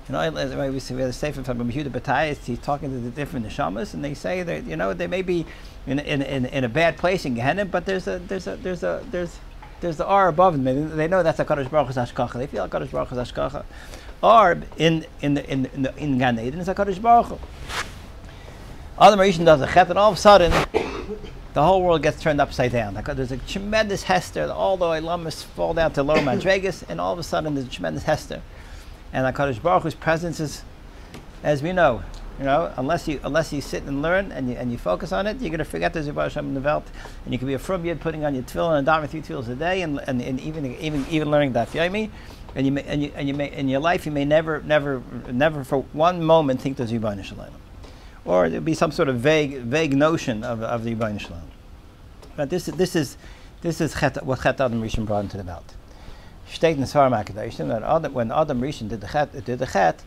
You 0.09 0.13
know, 0.13 0.19
right, 0.57 0.71
we 0.71 0.81
see 0.81 0.95
we 0.95 1.01
have 1.01 1.11
a 1.11 1.15
sefer 1.15 1.43
from 1.43 1.71
Yehuda 1.71 1.89
Batayas. 1.89 2.45
He's 2.45 2.59
talking 2.59 2.91
to 2.91 2.99
the 2.99 3.11
different 3.11 3.47
neshamas, 3.47 3.95
and 3.95 4.05
they 4.05 4.13
say 4.13 4.43
that 4.43 4.65
you 4.65 4.77
know 4.77 4.93
they 4.93 5.07
may 5.07 5.23
be 5.23 5.47
in 5.87 5.99
in, 5.99 6.21
in, 6.21 6.45
in 6.47 6.65
a 6.65 6.69
bad 6.69 6.99
place 6.99 7.25
in 7.25 7.35
Gehenna, 7.35 7.65
but 7.65 7.87
there's 7.87 8.07
a 8.07 8.19
there's 8.19 8.47
a 8.47 8.57
there's 8.57 8.83
a 8.83 9.03
there's 9.11 9.39
there's 9.81 9.97
the 9.97 10.07
R 10.07 10.29
above 10.29 10.63
them. 10.63 10.97
They 10.97 11.09
know 11.09 11.23
that's 11.23 11.39
a 11.39 11.45
Kadosh 11.45 11.71
Baruch 11.71 11.89
Hu's 11.89 11.97
Hashkacha. 11.97 12.35
They 12.35 12.47
feel 12.47 12.65
a 12.65 12.69
Kadosh 12.69 12.91
Baruch 12.91 13.09
Hu's 13.09 13.19
Hashkacha. 13.19 13.65
R 14.23 14.59
in 14.77 15.07
in 15.23 15.35
the 15.35 15.51
in 15.51 15.67
in, 15.67 15.83
the, 15.83 15.97
in 15.97 16.19
Gan 16.19 16.39
Eden 16.39 16.61
is 16.61 16.69
a 16.69 16.75
Kadosh 16.75 17.01
Baruch 17.01 17.27
Hu. 17.27 17.39
Adam 19.01 19.19
Rishon 19.19 19.45
does 19.45 19.61
a 19.61 19.67
chet, 19.67 19.89
and 19.89 19.99
all 19.99 20.13
of 20.13 20.19
a 20.19 20.21
sudden, 20.21 20.53
the 21.55 21.63
whole 21.63 21.83
world 21.83 22.03
gets 22.03 22.21
turned 22.21 22.41
upside 22.41 22.73
down. 22.73 22.95
Like, 22.95 23.07
there's 23.07 23.33
a 23.33 23.37
tremendous 23.39 24.03
hester. 24.03 24.49
That 24.49 24.53
all 24.53 24.77
the 24.77 24.87
Ilamas 24.87 25.45
fall 25.45 25.73
down 25.73 25.93
to 25.93 26.03
lower 26.03 26.19
Madregas, 26.19 26.83
and 26.89 27.01
all 27.01 27.13
of 27.13 27.19
a 27.19 27.23
sudden, 27.23 27.55
there's 27.55 27.67
a 27.67 27.71
tremendous 27.71 28.03
hester. 28.03 28.43
And 29.13 29.33
HaKadosh 29.33 29.63
Baruch 29.63 29.85
Hu's 29.85 29.95
presence 29.95 30.41
is, 30.41 30.63
as 31.45 31.63
we 31.63 31.73
know, 31.73 32.03
you 32.41 32.45
know, 32.45 32.73
unless 32.77 33.07
you 33.07 33.21
unless 33.23 33.53
you 33.53 33.61
sit 33.61 33.85
and 33.85 34.03
learn 34.03 34.33
and 34.33 34.51
you, 34.51 34.57
and 34.57 34.73
you 34.73 34.79
focus 34.79 35.13
on 35.13 35.29
it, 35.29 35.41
you're 35.41 35.51
going 35.51 35.59
to 35.59 35.65
forget 35.65 35.93
there's 35.93 36.09
a 36.09 36.13
Baruch 36.13 36.33
Hashem 36.33 36.49
in 36.49 36.55
the 36.55 36.61
Welt. 36.61 36.85
And 37.25 37.33
you 37.33 37.39
can 37.39 37.47
be 37.47 37.55
a 37.55 37.61
from 37.61 37.85
yid 37.85 38.01
putting 38.01 38.25
on 38.25 38.35
your 38.35 38.43
tefillin 38.43 38.79
and 38.79 38.87
davening 38.89 39.09
three 39.09 39.23
tefillins 39.23 39.49
a 39.49 39.55
day, 39.55 39.83
and, 39.83 40.01
and, 40.09 40.21
and 40.21 40.41
even 40.41 40.67
even 40.81 41.07
even 41.09 41.31
learning 41.31 41.53
Daf 41.53 41.69
Yomi. 41.69 42.11
And 42.57 42.67
you 42.67 42.73
may, 42.73 42.83
and 42.83 43.01
you 43.01 43.13
and 43.15 43.29
you 43.29 43.35
may 43.35 43.53
in 43.53 43.69
your 43.69 43.81
life 43.81 44.05
you 44.07 44.11
may 44.11 44.25
never 44.25 44.61
never 44.63 45.01
never 45.31 45.63
for 45.63 45.83
one 45.93 46.25
moment 46.25 46.61
think 46.61 46.77
there's 46.77 46.91
Yibban 46.91 47.23
Shalom 47.23 47.64
or 48.25 48.49
there'd 48.49 48.65
be 48.65 48.75
some 48.75 48.91
sort 48.91 49.09
of 49.09 49.17
vague 49.17 49.59
vague 49.63 49.95
notion 49.95 50.45
of, 50.45 50.63
of 50.63 50.85
the 50.85 50.95
Yibban 50.95 51.21
Shalom. 51.21 51.43
But 52.37 52.51
this 52.51 52.69
is 52.69 52.75
this 52.75 52.97
is 52.97 53.17
this 53.63 53.81
is 53.81 53.95
chet, 53.95 54.25
what 54.25 54.43
Chet 54.43 54.61
Adam 54.61 54.83
Rishon 54.83 55.07
brought 55.07 55.25
into 55.25 55.37
the 55.37 55.45
belt. 55.45 55.75
In 56.47 56.79
Svarim 56.83 57.69
that 57.69 57.83
Adam, 57.83 58.13
when 58.13 58.31
Adam 58.31 58.61
Rishon 58.61 58.89
did 58.89 59.01
the 59.01 59.09
chet, 59.09 59.45
did 59.45 59.59
the 59.59 59.67
chet, 59.67 60.03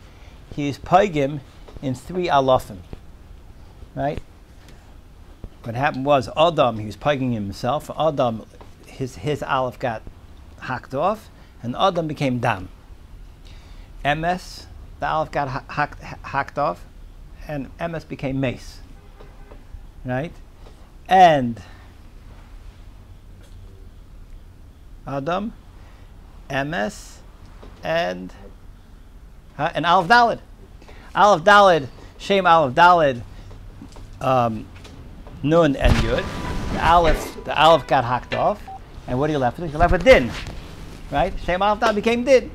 he 0.56 0.70
is 0.70 0.78
paigim 0.78 1.40
in 1.82 1.94
three 1.96 2.28
alafim. 2.28 2.78
Right. 3.96 4.20
What 5.64 5.76
happened 5.76 6.06
was 6.06 6.30
Adam 6.38 6.80
he 6.80 6.86
was 6.86 6.96
paiging 6.96 7.34
himself. 7.34 7.90
Adam, 8.00 8.46
his 8.86 9.18
his 9.18 9.44
aleph 9.44 9.80
got 9.80 10.02
hacked 10.62 10.94
off, 10.94 11.30
and 11.62 11.76
Adam 11.76 12.08
became 12.08 12.40
dam. 12.40 12.70
MS, 14.06 14.68
the 15.00 15.08
aleph 15.08 15.32
got 15.32 15.48
ha- 15.50 15.64
hacked, 15.68 16.02
hacked 16.02 16.58
off, 16.58 16.86
and 17.48 17.70
MS 17.80 18.04
became 18.06 18.40
mace. 18.40 18.80
Right? 20.06 20.34
And 21.08 21.62
Adam, 25.06 25.54
MS, 26.50 27.20
and 27.84 28.34
huh, 29.56 29.72
and 29.74 29.86
Aleph 29.86 30.08
Dalid. 30.10 30.40
Aleph 31.16 31.44
Dalid, 31.44 31.88
Shem 32.18 32.46
Aleph 32.46 32.76
Dalid, 32.76 33.22
um, 34.22 34.66
Nun 35.44 35.76
and 35.76 35.94
Yud. 35.94 36.26
The 36.74 36.86
Aleph 36.86 37.38
the 37.48 37.58
aleph 37.58 37.88
got 37.88 38.04
hacked 38.04 38.36
off, 38.36 38.62
and 39.08 39.18
what 39.18 39.30
are 39.30 39.34
you 39.34 39.40
left 39.40 39.58
with? 39.58 39.72
You're 39.72 39.80
left 39.80 39.94
with 39.94 40.04
din, 40.04 40.30
right? 41.10 41.34
Shem 41.46 41.62
aleph 41.62 41.80
dal 41.80 41.94
became 41.94 42.26
din. 42.26 42.52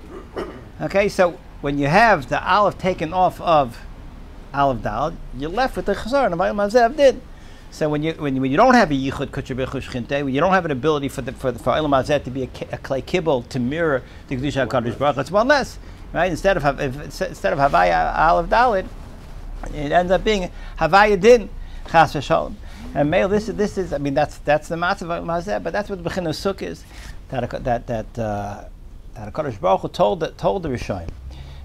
Okay, 0.83 1.09
so 1.09 1.39
when 1.63 1.79
you 1.79 1.87
have 1.87 2.29
the 2.29 2.47
aleph 2.47 2.77
taken 2.77 3.15
off 3.15 3.41
of 3.41 3.79
aleph 4.55 4.83
dal, 4.83 5.17
you're 5.37 5.51
left 5.51 5.77
with 5.77 5.87
the 5.87 5.95
chazar 5.95 6.27
and 6.27 6.35
mazev 6.35 6.97
din. 6.97 7.21
So 7.71 7.89
when 7.89 8.03
you 8.03 8.13
when, 8.13 8.39
when 8.39 8.51
you 8.51 8.59
don't 8.59 8.75
have 8.75 8.91
a 8.91 8.95
yichud 8.95 9.29
kutcher 9.29 9.57
b'chush 9.57 10.25
when 10.25 10.35
you 10.35 10.41
don't 10.41 10.53
have 10.53 10.67
an 10.67 10.71
ability 10.71 11.09
for 11.09 11.23
the 11.23 11.33
for 11.33 11.51
the, 11.51 11.59
for 11.59 11.75
Elam 11.75 11.93
Hazeh 11.93 12.23
to 12.23 12.31
be 12.31 12.43
a, 12.43 12.49
a 12.73 12.79
clay 12.79 13.01
kibble 13.01 13.43
to 13.45 13.59
mirror 13.59 14.03
the 14.29 14.37
kedusha 14.37 14.69
Hakadosh 14.69 14.99
Baruch, 14.99 15.17
it's 15.17 15.31
one 15.31 15.49
less, 15.49 15.79
right? 16.13 16.31
Instead 16.31 16.59
of 16.59 16.81
if, 16.81 17.23
instead 17.23 17.53
of 17.55 17.59
havaya 17.59 18.15
aleph 18.15 18.51
dalid, 18.51 18.87
it 19.75 19.91
ends 19.91 20.13
up 20.13 20.23
being 20.23 20.51
havaya 20.79 21.19
din 21.19 21.49
chas 21.91 22.13
v'shalom. 22.13 22.57
And 22.95 23.11
male, 23.11 23.29
this 23.29 23.49
is 23.49 23.55
this 23.57 23.79
is 23.79 23.95
I 23.95 23.99
mean 23.99 24.13
that's 24.13 24.37
that's 24.39 24.69
the 24.69 24.77
matzah 24.77 25.19
of 25.19 25.25
Mazeh, 25.25 25.63
but 25.63 25.73
that's 25.73 25.89
what 25.89 26.05
the 26.05 26.11
sukkah 26.11 26.63
is. 26.63 26.85
That 27.31 27.49
that 27.65 27.87
that 27.87 28.19
uh, 28.19 28.65
that 29.15 29.33
Hakadosh 29.33 29.59
Baruch 29.59 29.81
Hu 29.81 29.89
told 29.89 30.37
told 30.37 30.63
the 30.63 30.69
Rishonim 30.69 31.09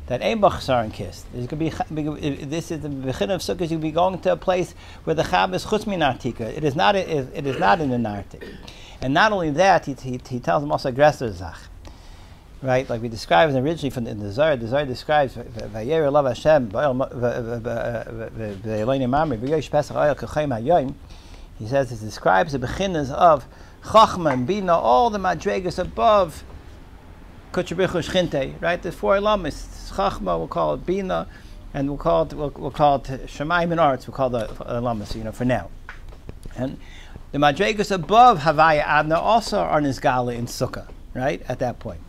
that 0.08 0.22
ein 0.22 0.42
bachsar 0.42 0.84
and 0.84 0.94
kiss. 0.94 1.26
There's 1.34 1.48
going 1.48 1.70
to 1.70 1.86
be 1.96 2.46
this 2.46 2.72
is 2.72 2.82
the 2.82 2.90
bechin 2.90 3.30
of 3.30 3.42
sukkah. 3.42 3.70
You'll 3.70 3.80
be 3.80 3.92
going 3.92 4.20
to 4.20 4.32
a 4.34 4.38
place 4.38 4.74
where 5.04 5.14
the 5.14 5.24
chab 5.24 5.54
is 5.54 5.66
chutz 5.66 5.86
min 5.86 6.00
artika. 6.00 6.42
It 6.42 6.64
is 6.64 6.76
not 6.76 6.96
it, 6.96 7.08
is 7.08 7.60
not 7.60 7.80
in 7.82 7.90
the 7.90 7.98
nartik. 7.98 8.44
And 9.02 9.14
not 9.14 9.32
only 9.32 9.52
that, 9.52 9.86
he, 9.86 9.94
he, 9.94 10.20
he 10.28 10.40
tells 10.40 10.64
them 10.64 10.72
also 10.72 10.90
aggressor 10.90 11.32
zach. 11.32 11.58
Right, 12.60 12.90
like 12.90 13.04
we 13.04 13.08
described 13.08 13.54
originally 13.54 13.92
from 13.92 14.06
the, 14.06 14.12
in 14.12 14.20
the 14.20 14.32
Zohar, 14.32 14.56
the 14.56 14.68
Zohar 14.68 14.84
describes 14.84 15.36
Vayer 15.36 16.10
love 16.10 16.26
Hashem. 16.26 16.72
He 21.60 21.68
says 21.68 21.92
it 21.92 22.00
describes 22.00 22.54
the 22.54 22.60
beginning 22.60 23.12
of 23.12 23.46
Chachma 23.84 24.34
and 24.34 24.48
Bina, 24.48 24.76
all 24.76 25.12
the 25.12 25.20
madrigas 25.20 25.78
above 25.78 26.44
Kutchabrichu 27.52 28.04
Shchinte, 28.04 28.60
right? 28.60 28.82
The 28.82 28.92
four 28.92 29.22
lamas, 29.22 29.68
Chachma, 29.98 30.38
we'll 30.38 30.48
call 30.48 30.76
it 30.76 30.86
Bina, 30.86 31.28
and 31.74 31.90
we'll 31.90 31.98
call 31.98 32.24
it 32.24 32.34
we'll, 32.34 32.52
we'll 32.56 32.70
call 32.70 32.98
it 32.98 33.04
Shemaim 33.26 33.72
and 33.72 33.80
Arts. 33.80 34.08
We'll 34.08 34.16
call 34.16 34.30
the 34.30 34.48
uh, 34.64 34.80
lamas, 34.80 35.16
you 35.16 35.24
know, 35.24 35.32
for 35.32 35.44
now. 35.44 35.72
And 36.56 36.80
the 37.32 37.40
madregas 37.40 37.92
above 37.92 38.40
Havaya 38.40 38.84
Adna 38.84 39.20
also 39.20 39.58
are 39.58 39.82
Nizgala 39.82 40.36
in 40.36 40.46
Sukkah, 40.46 40.88
right? 41.16 41.42
At 41.50 41.58
that 41.60 41.80
point, 41.80 42.00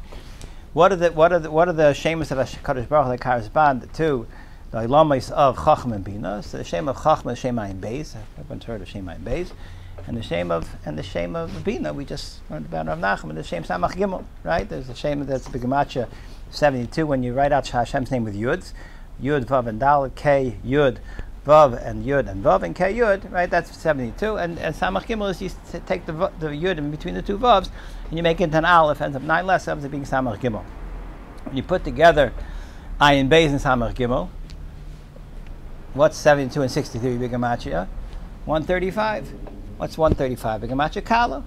what 0.75 0.93
are 0.93 0.97
the 0.97 1.13
what 1.13 1.33
are 1.33 1.39
the 1.39 1.51
what 1.51 1.67
are 1.67 1.73
the 1.73 1.95
shemas 1.95 2.31
of 2.31 2.37
Hakadosh 2.39 2.89
Baruch 2.89 3.09
that 3.09 3.21
correspond 3.23 3.93
to 3.95 4.27
the 4.71 4.87
lamas 4.87 5.31
of 5.31 5.57
Chachma 5.57 5.95
and 5.95 6.05
Bina? 6.05 6.43
So 6.43 6.59
the 6.59 6.65
shem 6.65 6.89
of 6.89 6.99
Chachma 6.99 7.33
is 7.33 7.41
Shemayim 7.41 7.81
Beis. 7.81 8.15
Everyone's 8.39 8.65
heard 8.65 8.83
of 8.83 8.89
Shemayim 8.89 9.21
Beis. 9.21 9.53
And 10.07 10.17
the 10.17 10.23
shame 10.23 10.51
of 10.51 10.77
and 10.87 10.99
the 10.99 11.03
shame 11.03 11.35
of 11.35 11.65
Bina, 11.65 11.93
we 11.93 12.05
just 12.05 12.41
learned 12.51 12.67
about 12.67 12.87
Rav 12.87 12.99
Nachman. 12.99 13.35
The 13.35 13.43
shame 13.43 13.65
Samach 13.65 13.95
Gimel, 13.95 14.25
right? 14.45 14.69
There's 14.69 14.87
the 14.87 14.95
shame 14.95 15.25
that's 15.25 15.49
the 15.49 15.59
Gemacha 15.59 16.09
72 16.51 17.07
when 17.07 17.23
you 17.23 17.33
write 17.35 17.53
out 17.53 17.67
Hashem's 17.69 18.11
name 18.11 18.25
with 18.25 18.35
Yuds, 18.35 18.73
Yud 19.23 19.45
Vav 19.45 19.67
and 19.67 19.81
Dal 19.81 20.11
K 20.11 20.57
Yud 20.65 20.99
Vav 21.49 21.83
and 21.83 22.05
Yud 22.05 22.29
and 22.29 22.45
Vav 22.45 22.63
and 22.63 22.77
K 22.77 22.93
Yud, 22.95 23.31
right? 23.33 23.51
That's 23.51 23.75
72. 23.77 24.37
And, 24.37 24.59
and 24.59 24.75
Samach 24.75 25.07
Gimel 25.07 25.31
is 25.31 25.41
you 25.41 25.51
take 25.87 26.05
the 26.05 26.13
the 26.13 26.49
Yud 26.49 26.77
in 26.77 26.91
between 26.91 27.15
the 27.15 27.23
two 27.23 27.39
Vavs 27.39 27.71
and 28.09 28.19
you 28.19 28.23
make 28.23 28.41
it 28.41 28.55
an 28.55 28.65
Aleph, 28.65 29.01
ends 29.01 29.17
up 29.17 29.23
nine 29.23 29.47
less, 29.47 29.67
up 29.67 29.81
being 29.91 30.05
Samach 30.05 30.41
Gimel. 30.41 30.65
When 31.45 31.57
you 31.57 31.63
put 31.63 31.85
together 31.85 32.33
Ayin 33.01 33.29
Beis 33.29 33.49
and 33.49 33.61
Samach 33.61 33.95
Gimel, 33.95 34.29
what's 35.95 36.19
72 36.19 36.61
and 36.61 36.71
63 36.71 37.17
Big 37.17 37.31
Gemacha? 37.31 37.89
135. 38.45 39.33
What's 39.79 39.97
135? 39.97 40.61
Big 40.61 40.71
Gemacha 40.71 41.05
Kala. 41.05 41.45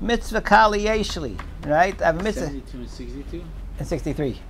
Mitzvah 0.00 0.40
Kali 0.40 0.84
Yeshli, 0.84 1.40
right? 1.64 2.00
I 2.02 2.06
have 2.06 2.20
a 2.20 2.22
mitzvah. 2.22 2.46
72 2.46 2.78
and 2.78 2.90
62? 2.90 3.44
And 3.78 3.86
63. 3.86 4.40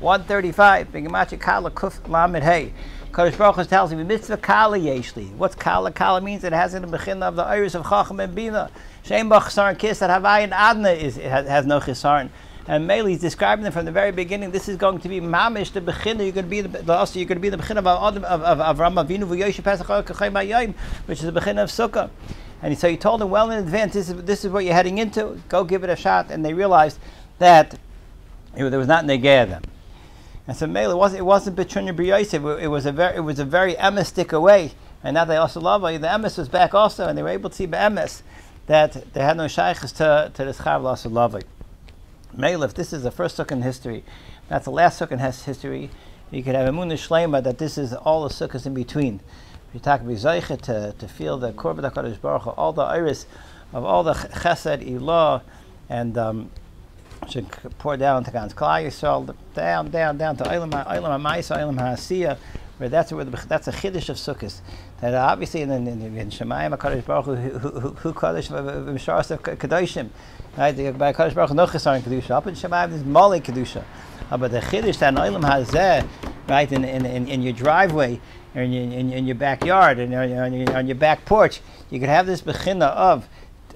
135. 0.00 0.92
Big 0.92 1.06
Gemacha 1.06 1.38
Kala 1.40 1.70
Kuf 1.70 2.06
Lamed 2.08 2.42
Hey. 2.42 2.72
Kodesh 3.12 3.36
Baruch 3.36 3.56
Hu 3.56 3.64
tells 3.64 3.92
me 3.92 4.02
mitzvah 4.02 4.38
Kala 4.38 4.78
Yeshli. 4.78 5.32
What's 5.36 5.54
Kala? 5.54 5.92
Kala 5.92 6.20
means 6.20 6.44
it 6.44 6.52
has 6.52 6.74
in 6.74 6.82
the 6.82 6.88
beginning 6.88 7.22
of 7.22 7.36
the 7.36 7.42
iris 7.42 7.74
of 7.74 7.86
Chacham 7.88 8.20
and 8.20 8.34
Bina. 8.34 8.70
Shem 9.04 9.28
Bach 9.28 9.50
Sarn 9.50 9.76
Kiss 9.76 9.98
that 9.98 10.10
Havai 10.10 10.50
Adna 10.50 10.90
is 10.90 11.18
it 11.18 11.30
has, 11.30 11.46
has 11.46 11.66
no 11.66 11.78
Chisarn. 11.78 12.30
And 12.66 12.86
Meli 12.86 13.14
is 13.14 13.20
describing 13.20 13.64
them 13.64 13.72
from 13.72 13.84
the 13.84 13.92
very 13.92 14.12
beginning. 14.12 14.50
This 14.50 14.68
is 14.68 14.76
going 14.76 15.00
to 15.00 15.08
be 15.08 15.20
mamish 15.20 15.72
the 15.72 15.80
beginning. 15.80 16.26
You're 16.26 16.34
going 16.34 16.46
to 16.46 16.50
be 16.50 16.60
the, 16.60 16.68
the 16.68 16.92
also 16.92 17.18
you're 17.18 17.28
going 17.28 17.38
to 17.38 17.42
be 17.42 17.48
the 17.48 17.56
beginning 17.58 17.84
of 17.84 17.86
Adam 17.86 18.24
of 18.24 18.42
of 18.42 18.60
of 18.60 18.76
Avram 18.76 19.04
Avinu 19.04 19.24
v'Yoshe 19.24 19.62
Pesach 19.62 19.88
which 21.06 21.18
is 21.18 21.24
the 21.24 21.32
beginning 21.32 21.58
of 21.58 21.70
Sukkah. 21.70 22.08
And 22.62 22.78
so 22.78 22.88
he 22.88 22.96
told 22.96 23.20
them 23.20 23.30
well 23.30 23.50
in 23.50 23.58
advance. 23.58 23.92
This 23.94 24.08
is 24.08 24.22
this 24.22 24.44
is 24.44 24.50
what 24.50 24.64
you're 24.64 24.74
heading 24.74 24.98
into. 24.98 25.40
Go 25.48 25.64
give 25.64 25.84
it 25.84 25.90
a 25.90 25.96
shot. 25.96 26.30
And 26.30 26.44
they 26.44 26.54
realized 26.54 26.98
that 27.40 27.78
it, 28.56 28.68
there 28.70 28.78
was 28.78 28.88
not 28.88 29.04
negaya 29.04 29.48
them. 29.48 29.62
And 30.46 30.56
so 30.56 30.66
Mele, 30.66 30.90
it 30.90 30.96
wasn't 30.96 31.20
it 31.20 31.24
wasn't 31.24 31.56
Betrunya 31.56 31.94
B'Yosef. 31.96 32.60
It 32.60 32.68
was 32.68 32.86
a 32.86 32.92
very 32.92 33.16
it 33.16 33.20
was 33.20 33.38
a 33.38 33.44
very 33.44 33.74
emes 33.74 34.06
stick 34.06 34.32
away. 34.32 34.72
And 35.04 35.14
now 35.14 35.24
they 35.24 35.36
also 35.36 35.60
love. 35.60 35.82
The 35.82 36.06
emes 36.06 36.38
was 36.38 36.48
back 36.48 36.74
also, 36.74 37.06
and 37.06 37.16
they 37.16 37.22
were 37.22 37.28
able 37.28 37.50
to 37.50 37.56
see 37.56 37.66
be'emes 37.66 38.22
that 38.66 39.12
they 39.14 39.22
had 39.22 39.36
no 39.36 39.46
shaykhs 39.46 39.92
to 39.92 40.30
to 40.34 40.44
the 40.44 40.52
Chav 40.52 40.82
Lavai. 40.82 41.44
Mele, 42.34 42.62
if 42.62 42.74
this 42.74 42.92
is 42.92 43.02
the 43.02 43.10
first 43.10 43.36
sukkah 43.36 43.52
in 43.52 43.62
history, 43.62 44.04
that's 44.48 44.64
the 44.64 44.70
last 44.70 45.00
sukkah 45.00 45.12
in 45.12 45.18
his 45.18 45.44
history. 45.44 45.90
You 46.30 46.42
could 46.42 46.54
have 46.54 46.66
a 46.66 46.70
munah 46.70 46.92
shlema 46.94 47.42
that 47.42 47.58
this 47.58 47.76
is 47.76 47.92
all 47.92 48.26
the 48.26 48.34
sukkahs 48.34 48.64
in 48.64 48.74
between. 48.74 49.20
You 49.74 49.80
talk 49.80 50.00
to, 50.02 50.94
to 50.98 51.08
feel 51.08 51.38
the 51.38 51.52
korban 51.52 51.90
HaKadosh 51.90 52.20
Baruch 52.20 52.58
all 52.58 52.72
the 52.72 52.82
iris 52.82 53.26
of 53.72 53.84
all 53.84 54.02
the 54.02 54.12
chesed, 54.12 54.86
ilah, 54.86 55.42
and 55.88 56.16
um, 56.18 56.50
should 57.28 57.48
pour 57.78 57.96
down 57.96 58.24
to 58.24 58.30
God's 58.30 58.54
Klal 58.54 58.84
Yisrael, 58.84 59.34
down, 59.54 59.90
down, 59.90 60.18
down 60.18 60.36
to 60.36 60.44
Eilam 60.44 60.72
Ha- 60.72 60.94
Eilam 60.94 61.20
HaMaisa, 61.20 61.56
Eilam 61.56 61.78
HaAsiyah, 61.78 62.36
where 62.78 62.88
that's 62.88 63.12
where 63.12 63.24
the, 63.24 63.44
that's 63.46 63.68
a 63.68 63.72
chiddush 63.72 64.08
of 64.08 64.16
sukkahs. 64.16 64.60
That 65.00 65.14
obviously 65.14 65.62
in, 65.62 65.70
in, 65.70 65.88
in 65.88 66.30
Shemayim 66.30 66.76
HaKadosh 66.76 67.04
Baruch 67.04 67.24
Hu, 67.26 67.34
who, 67.34 68.12
Kadosh 68.12 68.48
V'Misharas 68.48 69.30
of 69.30 69.42
Kadoshim, 69.42 70.10
right? 70.56 70.98
By 70.98 71.12
HaKadosh 71.12 71.34
Baruch 71.34 71.50
Hu, 71.50 71.54
no 71.54 71.66
Chesar 71.66 71.96
in 71.96 72.02
Kedusha. 72.02 72.30
Up 72.30 72.46
in 72.46 72.54
Shemayim, 72.54 72.90
there's 72.90 73.04
Mali 73.04 73.40
Kedusha. 73.40 73.84
Uh, 74.30 74.36
but 74.36 74.50
the 74.50 74.60
chiddush 74.60 74.98
that 74.98 75.14
Eilam 75.14 75.42
HaZeh, 75.42 76.08
right, 76.48 76.72
in, 76.72 76.84
in, 76.84 77.04
in, 77.04 77.28
in 77.28 77.42
your 77.42 77.52
driveway, 77.52 78.20
or 78.54 78.62
in 78.62 78.72
in, 78.72 79.12
in 79.12 79.26
your 79.26 79.34
backyard, 79.36 79.98
and 79.98 80.14
on 80.14 80.52
your, 80.52 80.76
on 80.76 80.86
your 80.86 80.96
back 80.96 81.24
porch, 81.24 81.60
you 81.90 82.00
could 82.00 82.08
have 82.08 82.26
this 82.26 82.42
bechina 82.42 82.88
of, 82.88 83.28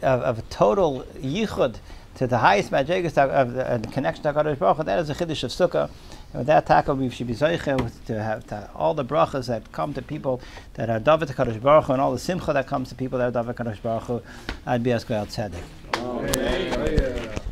of, 0.02 0.20
of 0.22 0.50
total 0.50 1.04
yichud 1.16 1.76
to 2.16 2.26
the 2.26 2.38
highest 2.38 2.70
madrigas 2.70 3.16
of, 3.18 3.54
the, 3.54 3.78
the 3.78 3.88
connection 3.92 4.22
to 4.24 4.32
Hakadosh 4.32 4.58
Baruch 4.58 4.78
Hu. 4.78 4.82
That 4.84 4.98
is 4.98 5.10
a 5.10 5.14
chiddush 5.14 5.44
of 5.44 5.50
sukkah. 5.50 5.90
And 6.32 6.40
with 6.40 6.46
that 6.46 6.66
taka, 6.66 6.94
we 6.94 7.08
should 7.10 7.26
be 7.26 7.34
zeicha 7.34 7.90
to 8.06 8.22
have 8.22 8.46
to 8.48 8.70
all 8.74 8.94
the 8.94 9.04
brachas 9.04 9.46
that 9.46 9.70
come 9.72 9.94
to 9.94 10.02
people 10.02 10.40
that 10.74 10.90
are 10.90 10.98
davet 10.98 11.34
Hakadosh 11.34 11.60
Baruch 11.60 11.84
Hu, 11.84 11.92
and 11.92 12.02
all 12.02 12.12
the 12.12 12.18
simcha 12.18 12.52
that 12.52 12.66
comes 12.66 12.88
to 12.88 12.94
people 12.94 13.18
that 13.18 13.34
are 13.34 13.44
davet 13.44 13.54
Hakadosh 13.54 13.82
Baruch 13.82 14.04
Hu. 14.04 14.22
I'd 14.66 14.82
be 14.82 14.92
as 14.92 15.04
tzedek. 15.04 15.62
Amen. 15.96 17.15